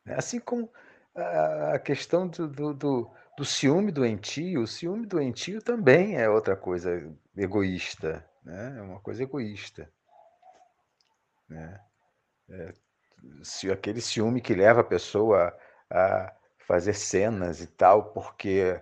[0.06, 0.70] Assim como
[1.14, 7.10] a questão do, do, do, do ciúme doentio, o ciúme doentio também é outra coisa
[7.36, 8.76] egoísta, né?
[8.78, 9.90] é uma coisa egoísta.
[11.48, 11.80] Né?
[12.50, 12.74] É,
[13.42, 15.56] se aquele ciúme que leva a pessoa
[15.90, 16.34] a
[16.66, 18.80] fazer cenas e tal, porque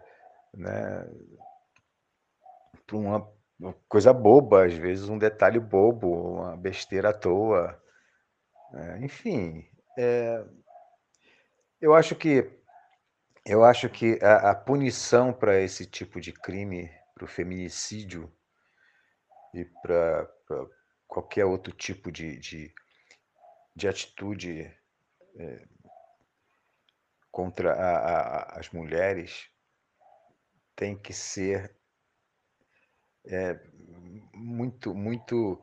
[0.55, 1.07] né,
[2.87, 3.33] por uma
[3.89, 7.81] coisa boba, às vezes um detalhe bobo, uma besteira à toa.
[8.73, 9.01] Né?
[9.03, 9.67] Enfim,
[9.99, 10.45] é,
[11.83, 12.49] eu acho que
[13.45, 18.33] eu acho que a, a punição para esse tipo de crime, para o feminicídio
[19.53, 20.33] e para
[21.09, 22.73] qualquer outro tipo de, de,
[23.75, 24.73] de atitude
[25.37, 25.65] é,
[27.33, 29.51] contra a, a, as mulheres
[30.77, 31.77] tem que ser
[33.27, 33.59] é,
[34.33, 35.61] muito, muito,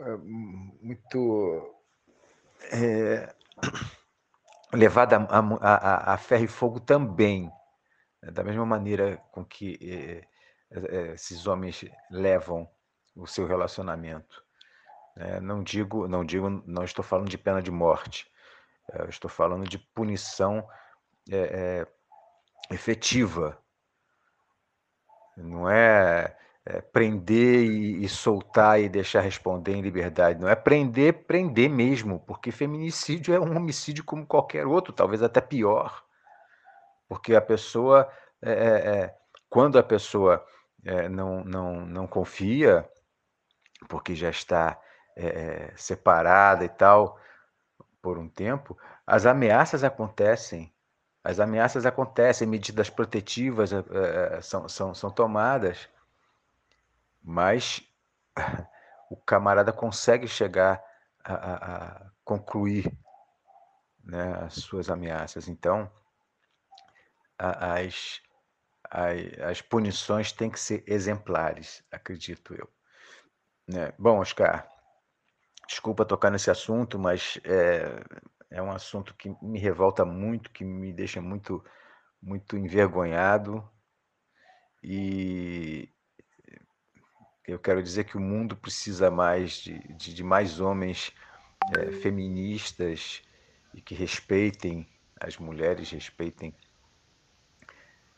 [0.00, 1.84] é, muito
[2.72, 3.34] é,
[4.72, 7.50] levada a, a, a, ferro e fogo também,
[8.22, 8.30] né?
[8.30, 10.26] da mesma maneira com que é,
[10.70, 12.68] é, esses homens levam
[13.14, 14.44] o seu relacionamento.
[15.16, 18.30] É, não digo, não digo, não estou falando de pena de morte,
[19.08, 20.66] estou falando de punição
[22.70, 23.58] efetiva
[25.36, 26.34] não é,
[26.66, 30.40] é prender e, e, soltar e deixar responder em liberdade.
[30.40, 35.40] Não é prender, prender mesmo, porque feminicídio é um homicídio como qualquer outro, talvez até
[35.40, 36.04] pior.
[37.08, 38.10] Porque a pessoa,
[38.42, 39.14] é, é, é
[39.48, 40.44] quando a pessoa
[40.84, 42.88] é, não, não, não confia,
[43.88, 44.76] porque já está
[45.16, 47.16] é, separada e tal
[48.02, 50.72] por um tempo, as ameaças acontecem
[51.22, 53.70] as ameaças acontecem, medidas protetivas
[54.42, 55.88] são, são, são tomadas,
[57.26, 57.82] mas
[59.10, 60.80] o camarada consegue chegar
[61.24, 62.96] a, a, a concluir
[64.04, 65.48] né, as suas ameaças.
[65.48, 65.90] Então,
[67.36, 68.22] a, as,
[69.42, 72.70] as, punições têm que ser exemplares, acredito eu.
[73.66, 73.92] Né?
[73.98, 74.70] Bom, Oscar,
[75.66, 78.04] desculpa tocar nesse assunto, mas é,
[78.50, 81.64] é um assunto que me revolta muito, que me deixa muito,
[82.22, 83.68] muito envergonhado.
[84.80, 85.92] E
[87.46, 91.12] eu quero dizer que o mundo precisa mais de, de, de mais homens
[91.76, 93.22] é, feministas
[93.72, 94.86] e que respeitem
[95.20, 96.54] as mulheres, respeitem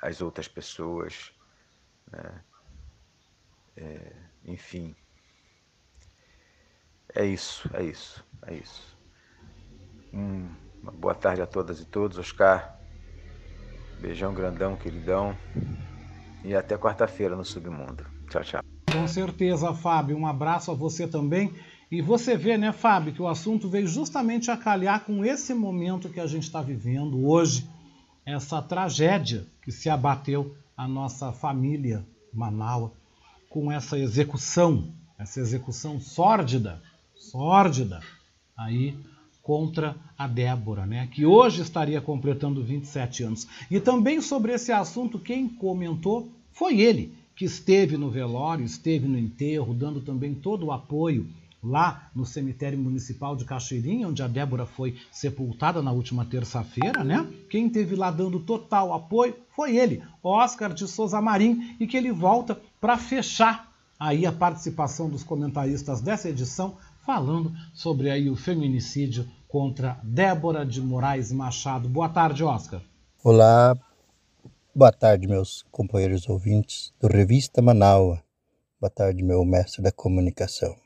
[0.01, 1.33] as outras pessoas.
[2.11, 2.45] Né?
[3.77, 4.13] É,
[4.45, 4.97] enfim.
[7.15, 8.97] É isso, é isso, é isso.
[10.13, 12.19] Hum, uma boa tarde a todas e todos.
[12.19, 12.79] Oscar,
[14.01, 15.37] beijão grandão, queridão.
[16.45, 18.07] E até quarta-feira no Submundo.
[18.31, 18.78] Tchau, tchau.
[18.93, 20.17] Com certeza, Fábio.
[20.17, 21.53] Um abraço a você também.
[21.91, 26.09] E você vê, né, Fábio, que o assunto veio justamente a calhar com esse momento
[26.09, 27.67] que a gente está vivendo hoje,
[28.25, 32.91] essa tragédia que se abateu a nossa família Manaus
[33.49, 36.83] com essa execução, essa execução sórdida,
[37.15, 38.01] sórdida,
[38.57, 38.95] aí
[39.43, 43.49] contra a Débora, né, que hoje estaria completando 27 anos.
[43.71, 49.17] E também sobre esse assunto, quem comentou foi ele, que esteve no velório, esteve no
[49.17, 51.29] enterro, dando também todo o apoio
[51.63, 57.25] lá no cemitério municipal de Caxeirinha, onde a Débora foi sepultada na última terça-feira, né?
[57.49, 62.11] Quem esteve lá dando total apoio foi ele, Oscar de Souza Marim, e que ele
[62.11, 66.77] volta para fechar aí a participação dos comentaristas dessa edição,
[67.07, 71.89] falando sobre aí o feminicídio contra Débora de Moraes Machado.
[71.89, 72.81] Boa tarde, Oscar.
[73.23, 73.77] Olá,
[74.79, 78.23] boa tarde, meus companheiros ouvintes do Revista Manaua.
[78.81, 80.79] Boa tarde, meu mestre da comunicação.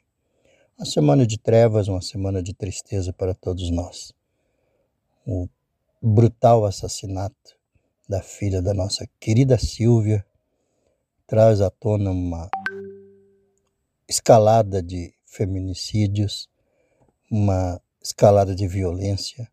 [0.79, 4.15] Uma semana de trevas, uma semana de tristeza para todos nós.
[5.27, 5.47] O
[6.01, 7.55] brutal assassinato
[8.09, 10.25] da filha da nossa querida Silvia
[11.27, 12.49] traz à tona uma
[14.09, 16.49] escalada de feminicídios,
[17.31, 19.47] uma escalada de violência,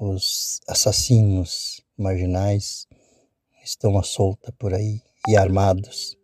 [0.00, 2.88] os assassinos marginais
[3.62, 6.16] estão à solta por aí e armados.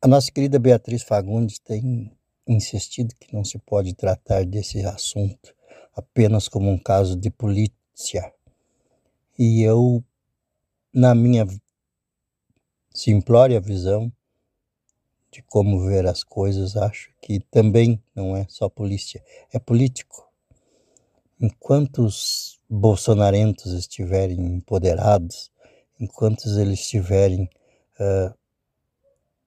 [0.00, 2.10] A nossa querida Beatriz Fagundes tem
[2.46, 5.54] insistido que não se pode tratar desse assunto
[5.94, 8.32] apenas como um caso de polícia.
[9.38, 10.02] E eu,
[10.92, 11.46] na minha
[12.92, 14.12] simplória visão
[15.30, 20.28] de como ver as coisas, acho que também não é só polícia, é político.
[21.40, 25.50] Enquanto os bolsonarentos estiverem empoderados,
[26.02, 27.48] enquanto eles estiverem
[28.00, 28.34] uh,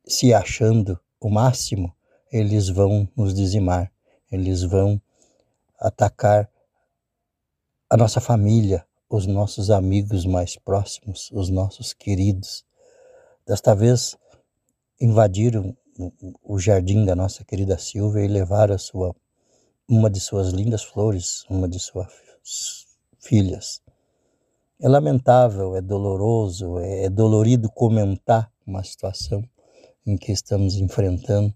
[0.07, 1.93] se achando o máximo,
[2.31, 3.91] eles vão nos dizimar,
[4.31, 5.01] eles vão
[5.77, 6.49] atacar
[7.89, 12.65] a nossa família, os nossos amigos mais próximos, os nossos queridos.
[13.45, 14.17] Desta vez,
[14.99, 15.75] invadiram
[16.41, 19.13] o jardim da nossa querida Silvia e levaram sua,
[19.89, 22.87] uma de suas lindas flores, uma de suas
[23.19, 23.81] filhas.
[24.77, 29.41] É lamentável, é doloroso, é dolorido comentar uma situação
[30.05, 31.55] em que estamos enfrentando,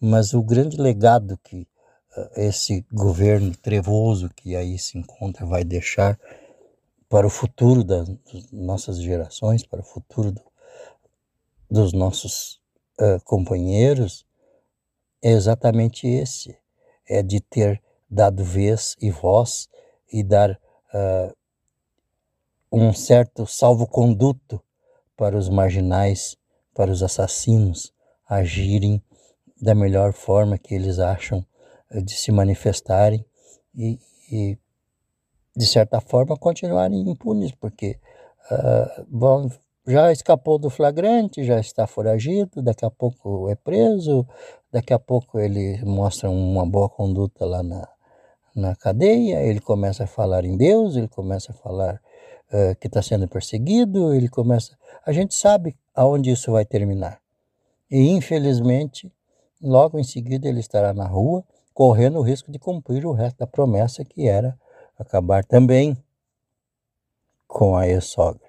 [0.00, 1.68] mas o grande legado que
[2.16, 6.18] uh, esse governo trevoso que aí se encontra vai deixar
[7.06, 8.08] para o futuro das
[8.50, 10.42] nossas gerações, para o futuro do,
[11.70, 12.60] dos nossos
[12.98, 14.26] uh, companheiros,
[15.22, 16.56] é exatamente esse:
[17.06, 19.68] é de ter dado vez e voz
[20.10, 21.36] e dar uh,
[22.74, 24.62] um certo salvo-conduto
[25.16, 26.36] para os marginais
[26.74, 27.92] para os assassinos
[28.28, 29.02] agirem
[29.60, 31.44] da melhor forma que eles acham
[31.90, 33.24] eh, de se manifestarem
[33.74, 33.98] e,
[34.30, 34.58] e
[35.56, 37.96] de certa forma, continuarem impunes, porque
[38.50, 39.50] uh,
[39.86, 44.26] já escapou do flagrante, já está foragido, daqui a pouco é preso,
[44.72, 47.88] daqui a pouco ele mostra uma boa conduta lá na,
[48.56, 52.00] na cadeia, ele começa a falar em Deus, ele começa a falar
[52.52, 54.76] uh, que está sendo perseguido, ele começa.
[55.04, 57.20] A gente sabe aonde isso vai terminar.
[57.90, 59.12] E, infelizmente,
[59.60, 63.46] logo em seguida ele estará na rua, correndo o risco de cumprir o resto da
[63.46, 64.58] promessa que era
[64.98, 65.96] acabar também
[67.46, 68.48] com a ex-sogra.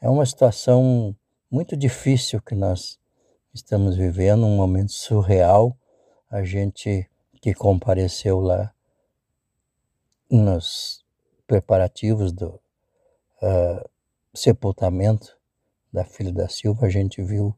[0.00, 1.14] É uma situação
[1.50, 2.98] muito difícil que nós
[3.52, 5.76] estamos vivendo, um momento surreal.
[6.30, 7.08] A gente
[7.40, 8.72] que compareceu lá
[10.30, 11.04] nos
[11.46, 12.60] preparativos do
[13.42, 13.88] uh,
[14.34, 15.36] sepultamento
[15.92, 17.54] da filha da Silva, a gente viu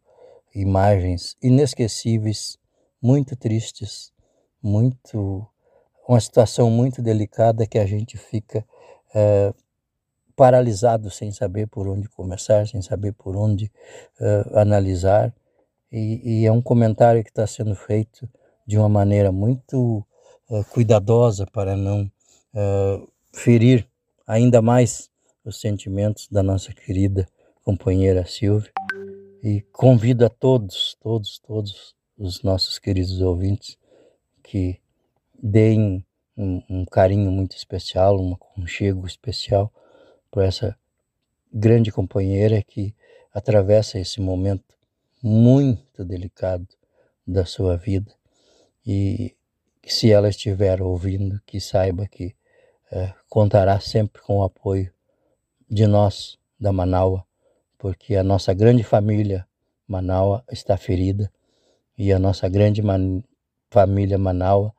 [0.54, 2.58] imagens inesquecíveis,
[3.00, 4.12] muito tristes,
[4.62, 5.46] muito
[6.08, 8.64] uma situação muito delicada que a gente fica
[9.14, 9.52] é,
[10.34, 13.70] paralisado sem saber por onde começar, sem saber por onde
[14.20, 15.32] uh, analisar.
[15.90, 18.28] E, e, é um comentário que está sendo feito
[18.66, 20.04] de uma maneira muito
[20.48, 22.10] uh, cuidadosa para não
[22.54, 23.86] uh, ferir
[24.26, 25.10] ainda mais
[25.44, 27.28] os sentimentos da nossa querida
[27.64, 28.72] companheira Silvia.
[29.42, 33.76] E convido a todos, todos, todos os nossos queridos ouvintes
[34.42, 34.80] que
[35.42, 36.04] deem
[36.36, 39.72] um, um carinho muito especial, um aconchego especial
[40.30, 40.78] para essa
[41.52, 42.94] grande companheira que
[43.34, 44.76] atravessa esse momento
[45.22, 46.68] muito delicado
[47.26, 48.12] da sua vida
[48.86, 49.34] e
[49.86, 52.34] se ela estiver ouvindo, que saiba que
[52.90, 54.92] é, contará sempre com o apoio
[55.72, 57.24] de nós da Manaua
[57.78, 59.48] porque a nossa grande família
[59.88, 61.32] Manaus está ferida
[61.96, 63.24] e a nossa grande man
[63.70, 64.70] família Manaus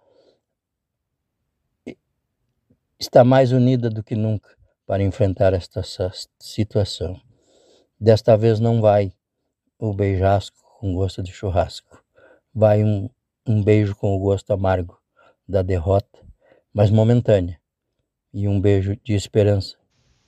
[3.00, 5.82] está mais unida do que nunca para enfrentar esta
[6.40, 7.20] situação.
[8.00, 9.12] Desta vez não vai
[9.80, 12.04] o beijasco com gosto de churrasco,
[12.54, 13.10] vai um,
[13.48, 14.98] um beijo com o gosto amargo
[15.48, 16.20] da derrota,
[16.72, 17.60] mas momentânea,
[18.32, 19.76] e um beijo de esperança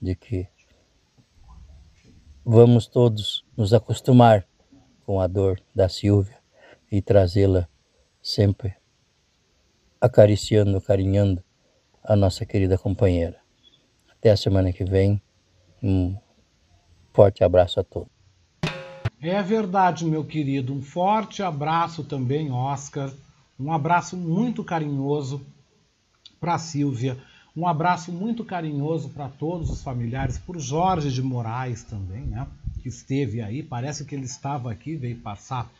[0.02, 0.55] de que
[2.48, 4.46] Vamos todos nos acostumar
[5.04, 6.38] com a dor da Silvia
[6.92, 7.68] e trazê-la
[8.22, 8.76] sempre
[10.00, 11.44] acariciando, carinhando
[12.04, 13.38] a nossa querida companheira.
[14.12, 15.20] Até a semana que vem.
[15.82, 16.16] Um
[17.12, 18.12] forte abraço a todos.
[19.20, 20.72] É verdade, meu querido.
[20.72, 23.12] Um forte abraço também, Oscar.
[23.60, 25.44] Um abraço muito carinhoso
[26.40, 27.18] para Silvia
[27.56, 32.46] um abraço muito carinhoso para todos os familiares, por Jorge de Moraes também, né?
[32.82, 35.72] Que esteve aí, parece que ele estava aqui, veio passar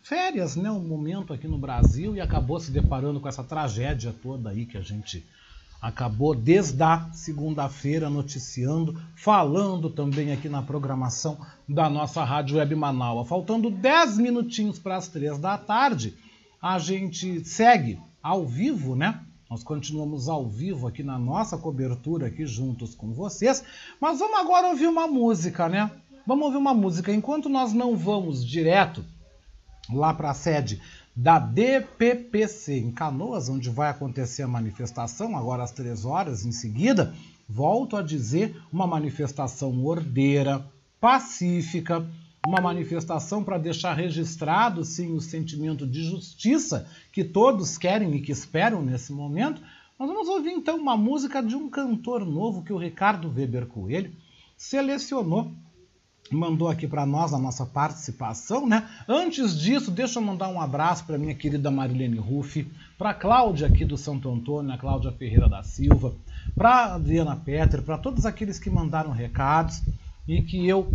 [0.00, 0.70] férias, né?
[0.70, 4.78] Um momento aqui no Brasil e acabou se deparando com essa tragédia toda aí que
[4.78, 5.24] a gente
[5.82, 11.36] acabou desde a segunda-feira noticiando, falando também aqui na programação
[11.68, 13.28] da nossa Rádio Web Manaus.
[13.28, 16.14] Faltando 10 minutinhos para as três da tarde,
[16.62, 19.20] a gente segue ao vivo, né?
[19.54, 23.62] Nós continuamos ao vivo aqui na nossa cobertura aqui juntos com vocês,
[24.00, 25.92] mas vamos agora ouvir uma música, né?
[26.26, 29.04] Vamos ouvir uma música enquanto nós não vamos direto
[29.92, 30.82] lá para a sede
[31.14, 37.14] da DPPC em Canoas, onde vai acontecer a manifestação, agora às três horas em seguida.
[37.48, 40.66] Volto a dizer, uma manifestação ordeira,
[41.00, 42.04] pacífica,
[42.46, 48.32] uma manifestação para deixar registrado, sim, o sentimento de justiça que todos querem e que
[48.32, 49.62] esperam nesse momento.
[49.98, 54.12] Nós vamos ouvir então uma música de um cantor novo que o Ricardo Weber Coelho
[54.56, 55.50] selecionou
[56.30, 58.88] mandou aqui para nós a nossa participação, né?
[59.06, 62.66] Antes disso, deixa eu mandar um abraço para minha querida Marilene Ruff,
[62.96, 66.14] para Cláudia aqui do Santo Antônio, a Cláudia Ferreira da Silva,
[66.54, 69.82] para Adriana Petter, para todos aqueles que mandaram recados
[70.26, 70.90] e que eu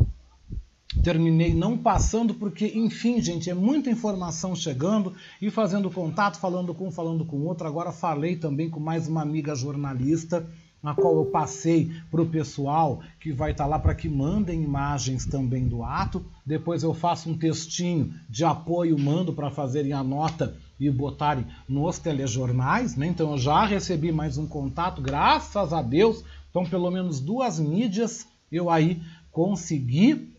[1.04, 6.88] terminei não passando porque, enfim, gente, é muita informação chegando e fazendo contato, falando com
[6.88, 7.68] um, falando com outro.
[7.68, 10.46] Agora falei também com mais uma amiga jornalista
[10.82, 14.64] na qual eu passei para o pessoal que vai estar tá lá para que mandem
[14.64, 16.26] imagens também do ato.
[16.46, 22.00] Depois eu faço um textinho de apoio, mando para fazerem a nota e botarem nos
[22.00, 22.96] telejornais.
[22.96, 23.08] Né?
[23.08, 26.24] Então eu já recebi mais um contato, graças a Deus.
[26.50, 29.02] Então, pelo menos duas mídias eu aí
[29.32, 30.34] consegui.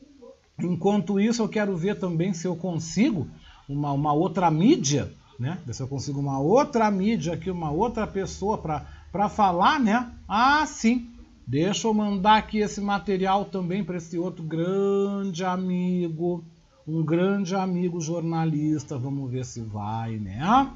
[0.66, 3.28] Enquanto isso, eu quero ver também se eu consigo
[3.69, 5.59] uma, uma outra mídia, né?
[5.70, 10.11] Se eu consigo uma outra mídia aqui, uma outra pessoa para falar, né?
[10.28, 11.09] Ah, sim.
[11.47, 16.45] Deixa eu mandar aqui esse material também para esse outro grande amigo,
[16.87, 18.97] um grande amigo jornalista.
[18.97, 20.70] Vamos ver se vai, né?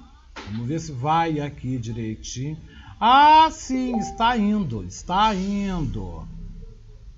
[0.51, 2.57] Vamos ver se vai aqui direitinho.
[2.99, 6.27] Ah, sim, está indo, está indo.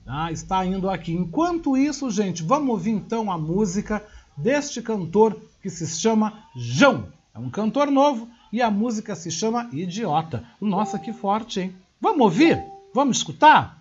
[0.07, 1.12] Ah, está indo aqui.
[1.12, 4.05] Enquanto isso, gente, vamos ouvir então a música
[4.37, 7.09] deste cantor que se chama João.
[7.35, 10.45] É um cantor novo e a música se chama Idiota.
[10.61, 11.74] Nossa, que forte, hein?
[12.01, 12.62] Vamos ouvir?
[12.95, 13.78] Vamos escutar?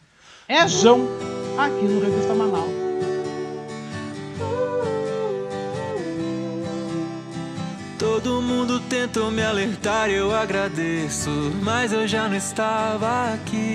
[0.47, 1.07] É João,
[1.57, 2.85] aqui no Revista Manaus.
[7.99, 11.29] Todo mundo tentou me alertar, eu agradeço,
[11.63, 13.74] mas eu já não estava aqui.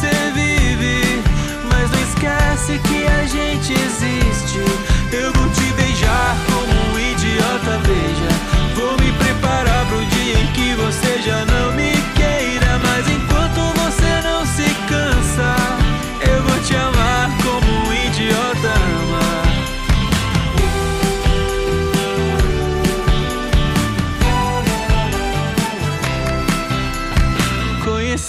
[0.00, 1.22] você vive.
[1.68, 4.58] Mas não esquece que a gente existe.
[5.12, 8.74] Eu vou te beijar como um idiota, veja.
[8.74, 12.78] Vou me preparar pro dia em que você já não me queira.
[12.82, 13.29] Mas enquanto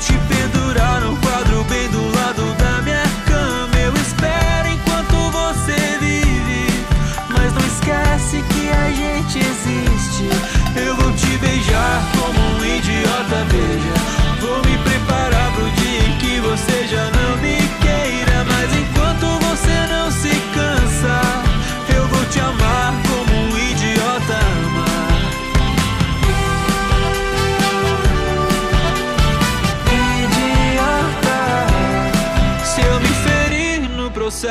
[0.00, 3.78] te pendurar num quadro bem do lado da minha cama.
[3.78, 6.86] Eu espero enquanto você vive.
[7.28, 10.28] Mas não esquece que a gente existe.
[10.74, 13.94] Eu vou te beijar como um idiota, veja.
[14.40, 17.19] Vou me preparar pro dia em que você já não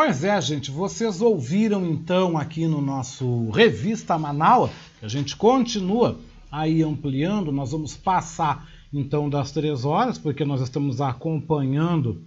[0.00, 4.70] Pois é, gente, vocês ouviram então aqui no nosso Revista Manaus,
[5.00, 6.16] que a gente continua
[6.52, 12.22] aí ampliando, nós vamos passar então das três horas, porque nós estamos acompanhando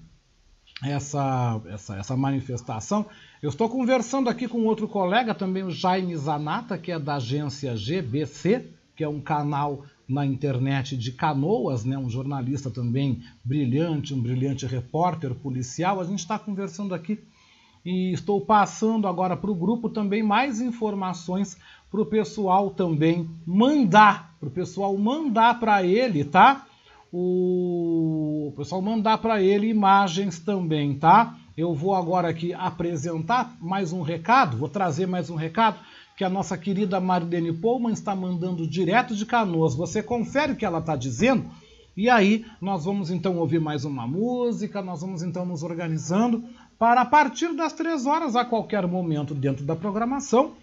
[0.83, 3.05] essa, essa, essa manifestação.
[3.41, 7.73] Eu estou conversando aqui com outro colega, também o Jaime Zanata, que é da agência
[7.73, 8.67] GBC,
[8.97, 14.65] que é um canal na internet de Canoas, né, um jornalista também brilhante, um brilhante
[14.65, 16.01] repórter policial.
[16.01, 17.17] A gente está conversando aqui
[17.85, 21.57] e estou passando agora para o grupo também mais informações
[21.89, 26.65] para o pessoal também mandar, para o pessoal mandar para ele, tá?
[27.11, 31.35] O pessoal mandar para ele imagens também, tá?
[31.57, 35.79] Eu vou agora aqui apresentar mais um recado, vou trazer mais um recado
[36.15, 39.75] que a nossa querida Marilene Pullman está mandando direto de Canoas.
[39.75, 41.49] Você confere o que ela está dizendo
[41.95, 46.43] e aí nós vamos então ouvir mais uma música, nós vamos então nos organizando
[46.81, 50.55] para a partir das três horas, a qualquer momento dentro da programação,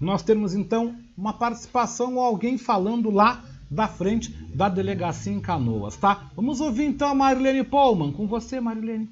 [0.00, 5.94] nós termos então uma participação ou alguém falando lá da frente da delegacia em Canoas,
[5.94, 6.30] tá?
[6.34, 8.12] Vamos ouvir então a Marilene Pullman.
[8.12, 9.10] Com você, Marilene.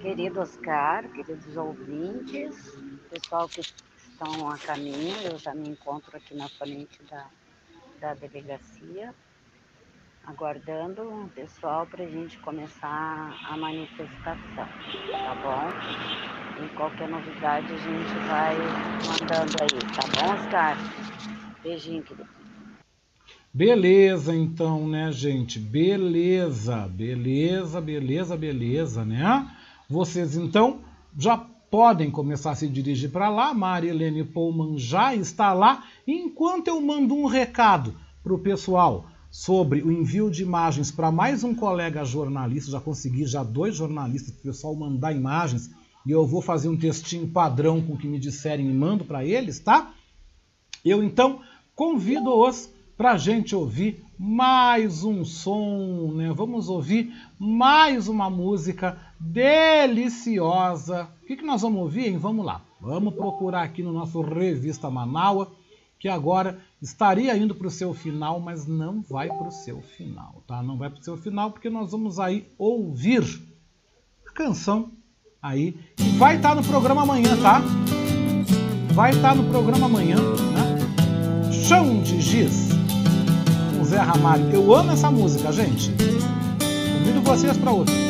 [0.00, 2.78] Querido Oscar, queridos ouvintes,
[3.10, 7.26] pessoal que estão a caminho, eu já me encontro aqui na frente da,
[8.00, 9.14] da delegacia,
[10.26, 16.64] aguardando o pessoal para a gente começar a manifestação, tá bom?
[16.64, 18.56] E qualquer novidade a gente vai
[19.08, 20.76] mandando aí, tá bom, Oscar?
[21.62, 22.28] Beijinho, querido.
[23.52, 25.58] Beleza, então, né, gente?
[25.58, 29.50] Beleza, beleza, beleza, beleza, né?
[29.88, 30.82] Vocês, então,
[31.18, 31.36] já
[31.68, 33.52] podem começar a se dirigir para lá.
[33.52, 35.84] Maria Helene Pullman já está lá.
[36.06, 41.44] Enquanto eu mando um recado para o pessoal sobre o envio de imagens para mais
[41.44, 45.70] um colega jornalista, já consegui já dois jornalistas para o pessoal mandar imagens
[46.04, 49.24] e eu vou fazer um textinho padrão com o que me disserem e mando para
[49.24, 49.94] eles, tá?
[50.84, 51.40] Eu então
[51.74, 56.32] convido-os para a gente ouvir mais um som, né?
[56.34, 61.08] Vamos ouvir mais uma música deliciosa.
[61.22, 62.18] O que, que nós vamos ouvir, hein?
[62.18, 62.62] Vamos lá.
[62.80, 65.52] Vamos procurar aqui no nosso Revista Manaua,
[66.00, 70.42] que agora estaria indo para o seu final, mas não vai para o seu final,
[70.48, 70.62] tá?
[70.62, 73.22] Não vai para o seu final, porque nós vamos aí ouvir
[74.26, 74.92] a canção
[75.42, 77.60] aí, que vai estar tá no programa amanhã, tá?
[78.94, 81.52] Vai estar tá no programa amanhã, né?
[81.52, 82.70] Chão de Giz
[83.76, 84.50] com Zé Ramalho.
[84.50, 85.90] Eu amo essa música, gente.
[85.90, 88.09] Convido vocês para ouvir.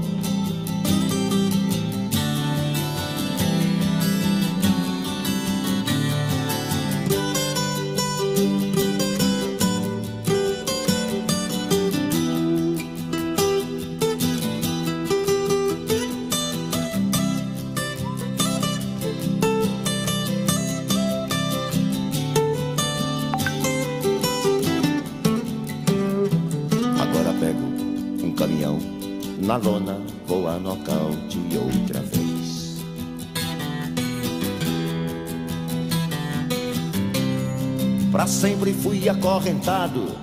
[39.21, 40.17] Acorrentado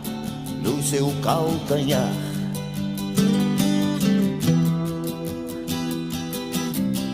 [0.60, 2.12] no seu calcanhar.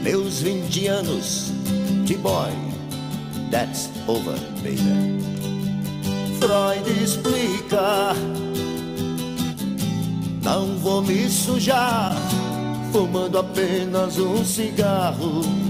[0.02, 1.52] Meus 20 anos
[2.06, 2.50] de boy,
[3.50, 5.20] that's over, baby.
[6.40, 8.14] Freud explica.
[10.42, 12.16] Não vou me sujar,
[12.92, 15.63] fumando apenas um cigarro.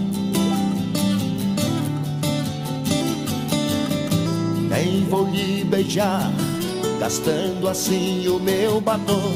[4.84, 6.30] Nem vou lhe beijar,
[7.00, 9.32] gastando assim o meu batom.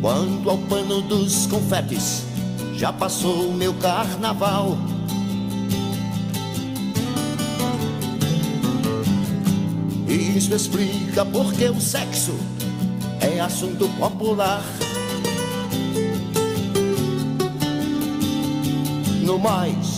[0.00, 2.24] Quanto ao pano dos confetes,
[2.74, 4.76] já passou meu carnaval.
[10.08, 12.34] Isso explica porque o sexo
[13.20, 14.64] é assunto popular.
[19.22, 19.97] No mais,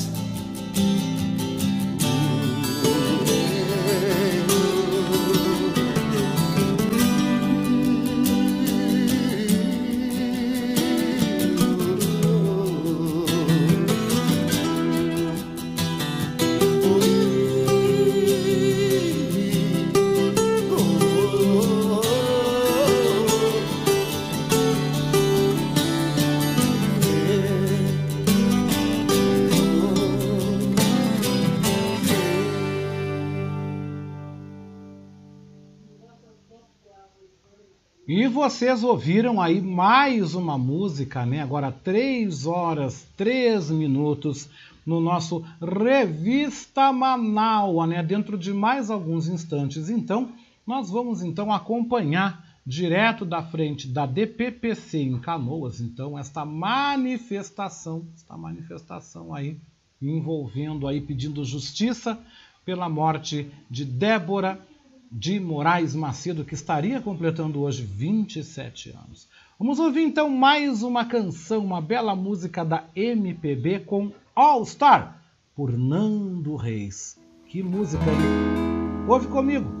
[38.13, 41.41] E vocês ouviram aí mais uma música, né?
[41.41, 44.49] Agora 3 horas 3 minutos
[44.85, 48.03] no nosso Revista Manaua, né?
[48.03, 50.33] Dentro de mais alguns instantes, então,
[50.67, 58.35] nós vamos então acompanhar direto da frente da DPPC em Canoas, então, esta manifestação, esta
[58.35, 59.57] manifestação aí
[60.01, 62.19] envolvendo aí pedindo justiça
[62.65, 64.59] pela morte de Débora
[65.11, 69.27] de Moraes Macedo, que estaria completando hoje 27 anos.
[69.59, 75.21] Vamos ouvir então mais uma canção, uma bela música da MPB com All Star,
[75.53, 77.19] por Nando Reis.
[77.47, 79.09] Que música aí!
[79.09, 79.80] Ouve comigo!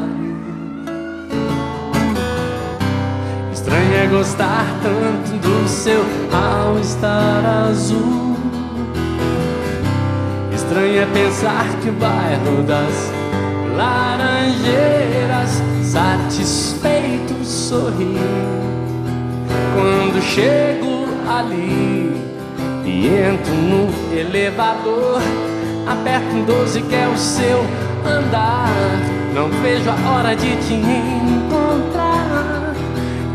[3.71, 8.35] Estranho é gostar tanto do seu ao estar azul.
[10.53, 13.13] Estranho é pensar que o bairro das
[13.77, 18.17] Laranjeiras satisfeito sorri
[19.73, 22.13] quando chego ali
[22.83, 25.21] e entro no elevador.
[25.87, 27.61] Aperto um 12 que é o seu
[28.05, 28.67] andar.
[29.33, 32.00] Não vejo a hora de te encontrar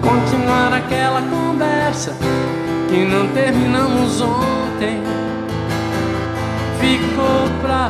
[0.06, 2.14] continuar aquela conversa
[2.88, 5.02] que não terminamos ontem.
[6.78, 7.88] Ficou pra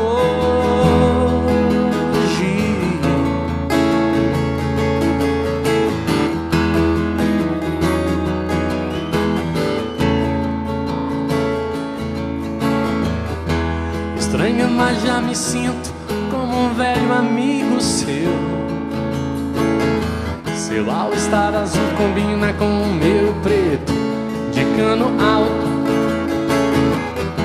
[0.00, 0.38] hoje.
[14.18, 15.92] Estranho, mas já me sinto
[16.30, 18.47] como um velho amigo seu.
[20.68, 23.90] Seu ao estar azul combina com o meu preto
[24.52, 25.66] de cano alto.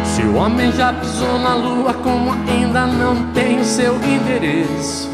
[0.03, 5.09] Se o homem já pisou na lua, como ainda não tem seu endereço.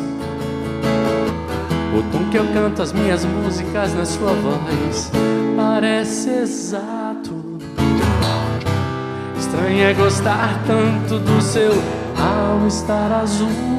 [1.96, 5.12] O tom que eu canto as minhas músicas na sua voz
[5.56, 7.60] parece exato.
[9.38, 11.74] Estranho é gostar tanto do seu
[12.18, 13.79] ao estar azul.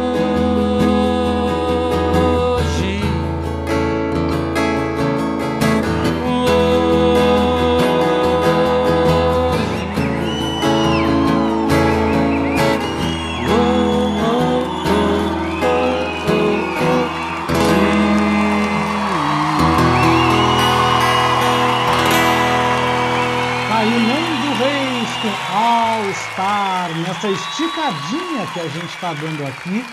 [27.21, 29.83] Nessa esticadinha que a gente está dando aqui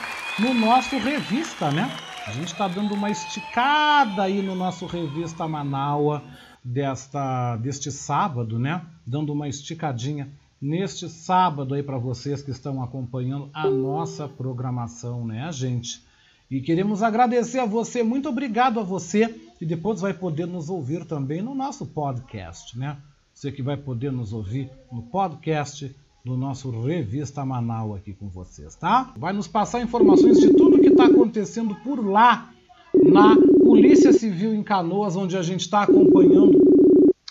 [0.41, 1.87] no nosso revista, né?
[2.27, 6.23] A gente está dando uma esticada aí no nosso revista Manaua
[6.65, 8.81] desta, deste sábado, né?
[9.07, 15.53] Dando uma esticadinha neste sábado aí para vocês que estão acompanhando a nossa programação, né,
[15.53, 16.03] gente?
[16.51, 21.05] E queremos agradecer a você, muito obrigado a você, e depois vai poder nos ouvir
[21.05, 22.97] também no nosso podcast, né?
[23.35, 25.95] Você que vai poder nos ouvir no podcast
[26.25, 29.13] do nosso Revista Manaus aqui com vocês, tá?
[29.17, 32.51] Vai nos passar informações de tudo que está acontecendo por lá,
[32.95, 36.59] na Polícia Civil em Canoas, onde a gente está acompanhando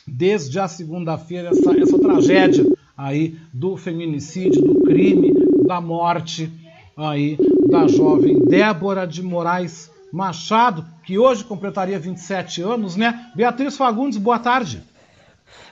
[0.07, 2.65] desde a segunda-feira essa, essa tragédia
[2.97, 5.33] aí do feminicídio, do crime,
[5.65, 6.51] da morte
[6.95, 7.37] aí
[7.69, 13.31] da jovem Débora de Moraes Machado, que hoje completaria 27 anos, né?
[13.35, 14.81] Beatriz Fagundes, boa tarde.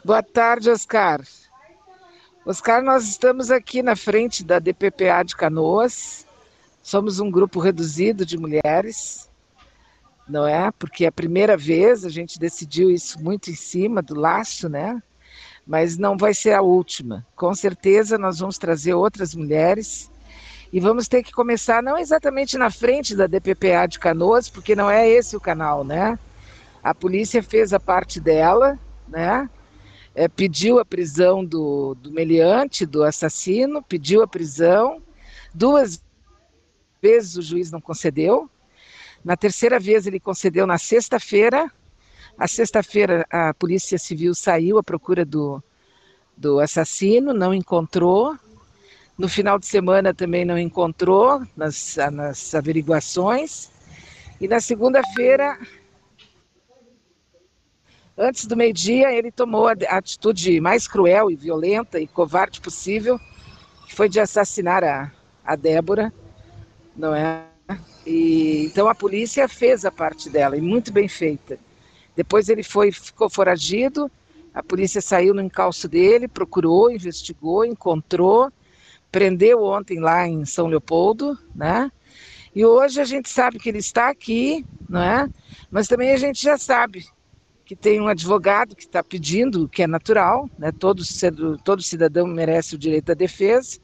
[0.04, 1.22] Boa tarde, Oscar.
[2.48, 6.28] Oscar, nós estamos aqui na frente da DPPA de Canoas.
[6.84, 9.28] Somos um grupo reduzido de mulheres,
[10.30, 10.70] não é?
[10.78, 15.02] Porque é a primeira vez a gente decidiu isso muito em cima do laço, né?
[15.66, 17.26] Mas não vai ser a última.
[17.36, 20.12] Com certeza nós vamos trazer outras mulheres
[20.72, 24.88] e vamos ter que começar não exatamente na frente da DPPA de Canoas, porque não
[24.88, 26.20] é esse o canal, né?
[26.84, 28.78] A polícia fez a parte dela,
[29.08, 29.50] né?
[30.16, 35.02] É, pediu a prisão do, do meliante, do assassino, pediu a prisão.
[35.54, 36.02] Duas
[37.02, 38.50] vezes o juiz não concedeu.
[39.24, 41.70] Na terceira vez ele concedeu na sexta-feira.
[42.38, 45.62] A sexta-feira a Polícia Civil saiu à procura do,
[46.38, 48.38] do assassino, não encontrou.
[49.18, 53.70] No final de semana também não encontrou nas, nas averiguações.
[54.40, 55.58] E na segunda-feira
[58.18, 63.20] Antes do meio-dia, ele tomou a atitude mais cruel e violenta e covarde possível,
[63.86, 65.12] que foi de assassinar a,
[65.44, 66.14] a Débora,
[66.96, 67.44] não é?
[68.06, 71.60] E, então a polícia fez a parte dela, e muito bem feita.
[72.16, 74.10] Depois ele foi, ficou foragido,
[74.54, 78.50] a polícia saiu no encalço dele, procurou, investigou, encontrou,
[79.12, 81.92] prendeu ontem lá em São Leopoldo, né?
[82.56, 85.30] E hoje a gente sabe que ele está aqui, não é?
[85.70, 87.06] Mas também a gente já sabe
[87.66, 90.72] que tem um advogado que está pedindo, que é natural, né?
[90.72, 91.04] todo,
[91.64, 93.80] todo cidadão merece o direito à defesa,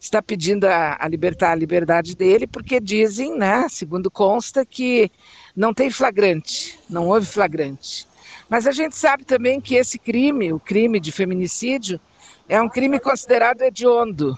[0.00, 5.10] está pedindo a, a libertar a liberdade dele, porque dizem, né, segundo consta, que
[5.54, 8.08] não tem flagrante, não houve flagrante.
[8.48, 12.00] Mas a gente sabe também que esse crime, o crime de feminicídio,
[12.48, 14.36] é um crime considerado hediondo.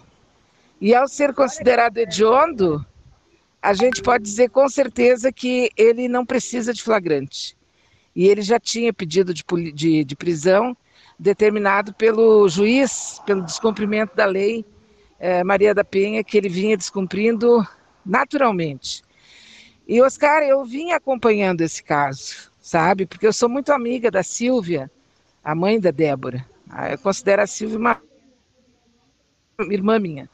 [0.79, 2.85] E ao ser considerado hediondo,
[3.63, 7.57] a gente pode dizer com certeza que ele não precisa de flagrante
[8.15, 10.77] e ele já tinha pedido de, de, de prisão
[11.19, 14.65] determinado pelo juiz, pelo descumprimento da lei
[15.19, 17.67] eh, Maria da Penha, que ele vinha descumprindo
[18.05, 19.03] naturalmente.
[19.87, 23.07] E, Oscar, eu vim acompanhando esse caso, sabe?
[23.07, 24.91] Porque eu sou muito amiga da Silvia,
[25.43, 26.47] a mãe da Débora.
[26.69, 28.01] Ah, eu considero a Silvia uma
[29.71, 30.29] irmã minha.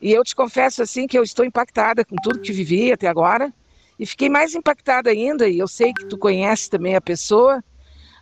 [0.00, 3.52] E eu te confesso, assim, que eu estou impactada com tudo que vivi até agora
[3.98, 7.62] e fiquei mais impactada ainda, e eu sei que tu conhece também a pessoa,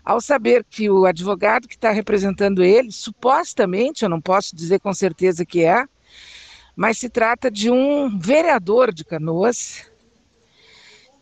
[0.05, 4.93] ao saber que o advogado que está representando ele, supostamente, eu não posso dizer com
[4.93, 5.85] certeza que é,
[6.77, 9.87] mas se trata de um vereador de Canoas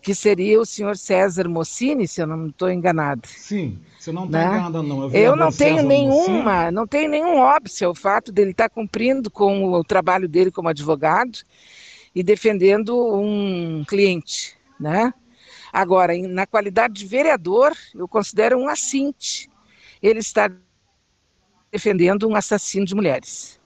[0.03, 3.29] que seria o senhor César Mossini, se eu não estou enganado.
[3.29, 4.45] Sim, você não está Né?
[4.47, 5.09] enganada, não.
[5.13, 6.71] É Eu não tenho César nenhuma, Mossini.
[6.73, 11.39] não tenho nenhum óbvio ao fato dele estar cumprindo com o trabalho dele como advogado
[12.15, 15.13] e defendendo um cliente, né?
[15.73, 19.49] Agora, na qualidade de vereador, eu considero um assinte.
[20.03, 20.51] Ele está
[21.71, 23.59] defendendo um assassino de mulheres.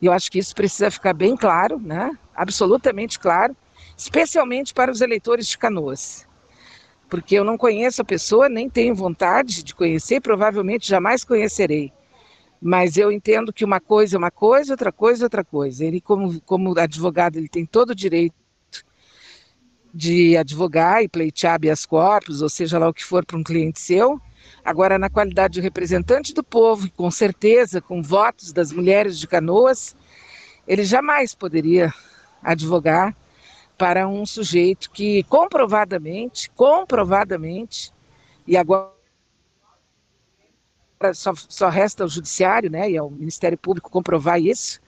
[0.00, 2.10] E eu acho que isso precisa ficar bem claro, né?
[2.34, 3.56] Absolutamente claro,
[3.96, 6.28] especialmente para os eleitores de Canoas
[7.08, 11.92] porque eu não conheço a pessoa, nem tenho vontade de conhecer, provavelmente jamais conhecerei.
[12.60, 15.84] Mas eu entendo que uma coisa é uma coisa, outra coisa é outra coisa.
[15.84, 18.34] Ele, como, como advogado, ele tem todo o direito
[19.94, 23.80] de advogar e pleitear habeas corpus, ou seja lá o que for para um cliente
[23.80, 24.20] seu.
[24.64, 29.96] Agora, na qualidade de representante do povo, com certeza com votos das mulheres de Canoas,
[30.66, 31.92] ele jamais poderia
[32.42, 33.16] advogar
[33.76, 37.92] para um sujeito que comprovadamente, comprovadamente,
[38.46, 38.97] e agora
[41.14, 44.80] só, só resta ao judiciário, né, e ao Ministério Público comprovar isso,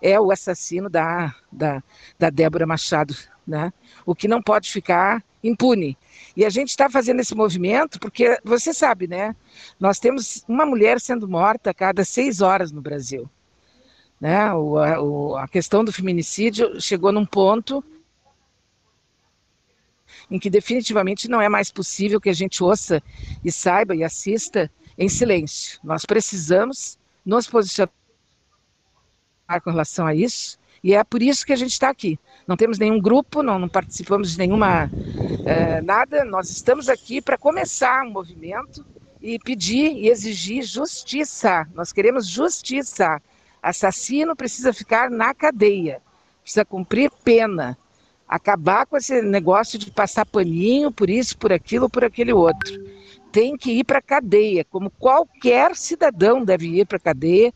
[0.00, 1.82] é o assassino da, da,
[2.18, 3.14] da Débora Machado,
[3.46, 3.72] né?
[4.06, 5.96] O que não pode ficar impune.
[6.36, 9.34] E a gente está fazendo esse movimento porque você sabe, né?
[9.78, 13.28] Nós temos uma mulher sendo morta a cada seis horas no Brasil.
[14.20, 14.52] Né?
[14.52, 17.84] O, a, o, a questão do feminicídio chegou num ponto
[20.30, 23.02] em que definitivamente não é mais possível que a gente ouça
[23.44, 25.78] e saiba e assista em silêncio.
[25.82, 27.90] Nós precisamos nos posicionar
[29.62, 32.18] com relação a isso e é por isso que a gente está aqui.
[32.46, 34.90] Não temos nenhum grupo, não, não participamos de nenhuma
[35.46, 36.24] eh, nada.
[36.24, 38.84] Nós estamos aqui para começar um movimento
[39.20, 41.66] e pedir e exigir justiça.
[41.74, 43.20] Nós queremos justiça.
[43.62, 46.00] Assassino precisa ficar na cadeia,
[46.42, 47.76] precisa cumprir pena
[48.28, 52.78] acabar com esse negócio de passar paninho por isso, por aquilo, por aquele outro.
[53.30, 57.52] Tem que ir para a cadeia, como qualquer cidadão deve ir para a cadeia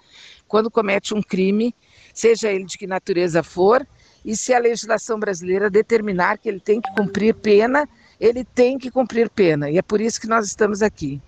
[0.47, 1.75] quando comete um crime,
[2.13, 3.87] seja ele de que natureza for,
[4.25, 7.89] e se a legislação brasileira determinar que ele tem que cumprir pena,
[8.21, 9.71] ele tem que cumprir pena.
[9.71, 11.21] E é por isso que nós estamos aqui.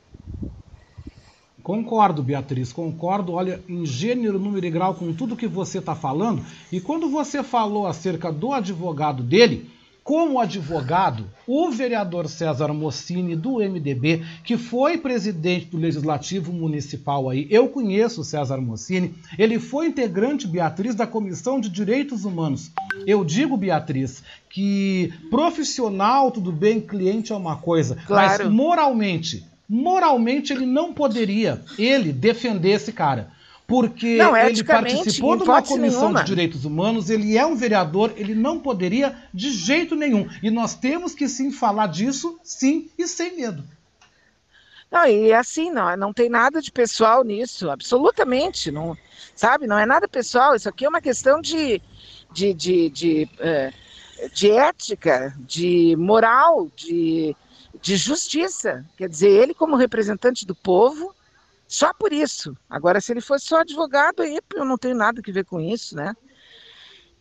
[1.63, 3.33] Concordo, Beatriz, concordo.
[3.33, 6.45] Olha, em gênero, número e grau com tudo que você está falando.
[6.71, 9.71] E quando você falou acerca do advogado dele,
[10.05, 17.47] como advogado, o vereador César Mossini, do MDB, que foi presidente do Legislativo Municipal aí,
[17.51, 22.71] eu conheço o César Mossini, ele foi integrante, Beatriz, da Comissão de Direitos Humanos.
[23.07, 28.45] Eu digo, Beatriz, que profissional, tudo bem, cliente é uma coisa, Claro.
[28.45, 33.33] mas moralmente, moralmente ele não poderia, ele, defender esse cara.
[33.75, 36.21] Porque Não, ele participou de uma comissão nenhuma.
[36.21, 40.29] de direitos humanos, ele é um vereador, ele não poderia de jeito nenhum.
[40.41, 43.65] E nós temos que sim falar disso, sim, e sem medo.
[44.89, 48.97] Não, e assim, não, não tem nada de pessoal nisso, absolutamente, não,
[49.35, 49.67] sabe?
[49.67, 51.83] Não é nada pessoal, isso aqui é uma questão de,
[52.33, 53.73] de, de, de, eh,
[54.33, 57.35] de ética, de moral, de,
[57.83, 58.85] de justiça.
[58.97, 61.13] Quer dizer, ele como representante do povo,
[61.75, 62.57] só por isso.
[62.69, 65.97] Agora, se ele fosse só advogado, aí eu não tenho nada que ver com isso,
[65.97, 66.15] né?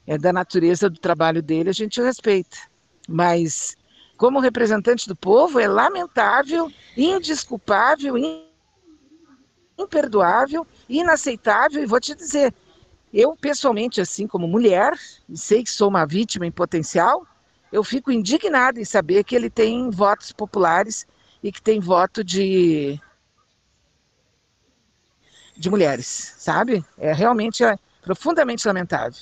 [0.06, 2.58] É da natureza do trabalho dele, a gente respeita.
[3.08, 3.76] Mas
[4.18, 8.48] como representante do povo, é lamentável, indesculpável, in-
[9.80, 12.54] imperdoável, inaceitável, e vou te dizer,
[13.14, 14.94] eu pessoalmente, assim como mulher,
[15.28, 17.26] e sei que sou uma vítima em potencial,
[17.72, 21.06] eu fico indignada em saber que ele tem votos populares
[21.42, 23.00] e que tem voto de
[25.64, 26.84] de mulheres, sabe?
[26.98, 29.18] É realmente é, profundamente lamentável.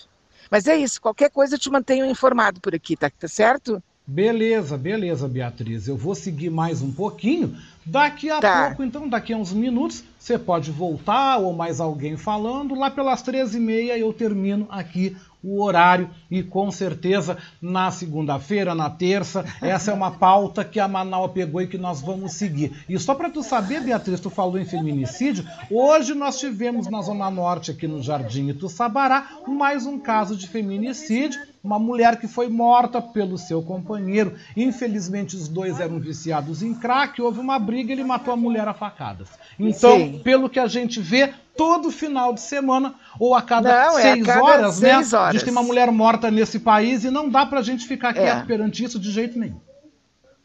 [0.49, 3.81] Mas é isso, qualquer coisa eu te mantenho informado por aqui, tá, tá certo?
[4.05, 5.88] Beleza, beleza, Beatriz.
[5.88, 7.55] Eu vou seguir mais um pouquinho.
[7.86, 8.68] Daqui a Tá.
[8.68, 12.76] pouco, então, daqui a uns minutos, você pode voltar ou mais alguém falando.
[12.76, 19.44] Lá pelas 13h30 eu termino aqui o horário e com certeza na segunda-feira, na terça,
[19.60, 22.84] essa é uma pauta que a Manaus pegou e que nós vamos seguir.
[22.88, 27.32] E só para tu saber, Beatriz, tu falou em feminicídio, hoje nós tivemos na Zona
[27.32, 33.01] Norte, aqui no Jardim Ituçabará, mais um caso de feminicídio, uma mulher que foi morta
[33.01, 34.35] pelo seu companheiro.
[34.57, 38.73] Infelizmente os dois eram viciados em crack, houve uma briga, ele matou a mulher a
[38.73, 39.29] facadas.
[39.59, 40.19] Então, Sim.
[40.23, 44.13] pelo que a gente vê, todo final de semana ou a cada Não, é a
[44.13, 45.17] seis cada horas, seis né?
[45.17, 45.33] A horas.
[45.33, 48.13] gente tem uma mulher morta nesse país e não dá pra gente ficar É.
[48.13, 49.59] quieto perante isso de jeito nenhum.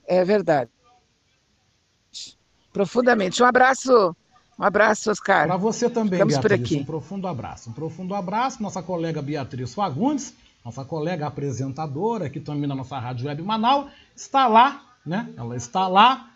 [0.06, 0.70] É verdade.
[2.72, 3.42] Profundamente.
[3.42, 4.14] Um abraço,
[4.58, 5.46] um abraço, Oscar.
[5.46, 7.70] Para você também, por Beatriz, um profundo abraço.
[7.70, 10.34] Um profundo abraço, nossa colega Beatriz Fagundes,
[10.66, 15.32] nossa colega apresentadora, aqui também na nossa Rádio Web Manaus, está lá, né?
[15.36, 16.30] Ela está lá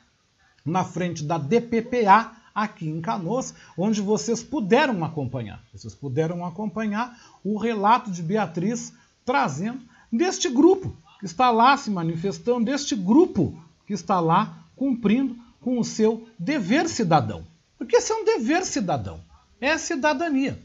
[0.64, 5.60] na frente da DPPA, aqui em Canoas, onde vocês puderam acompanhar.
[5.72, 8.92] Vocês puderam acompanhar o relato de Beatriz
[9.24, 9.80] trazendo
[10.12, 15.84] deste grupo que está lá se manifestando, deste grupo que está lá cumprindo com o
[15.84, 17.44] seu dever cidadão.
[17.76, 19.20] Porque esse é um dever cidadão,
[19.60, 20.56] é cidadania.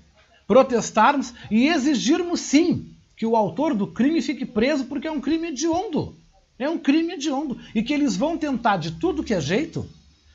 [0.45, 5.49] Protestarmos e exigirmos sim que o autor do crime fique preso porque é um crime
[5.49, 6.15] hediondo.
[6.57, 7.57] É um crime hediondo.
[7.73, 9.87] E que eles vão tentar de tudo que é jeito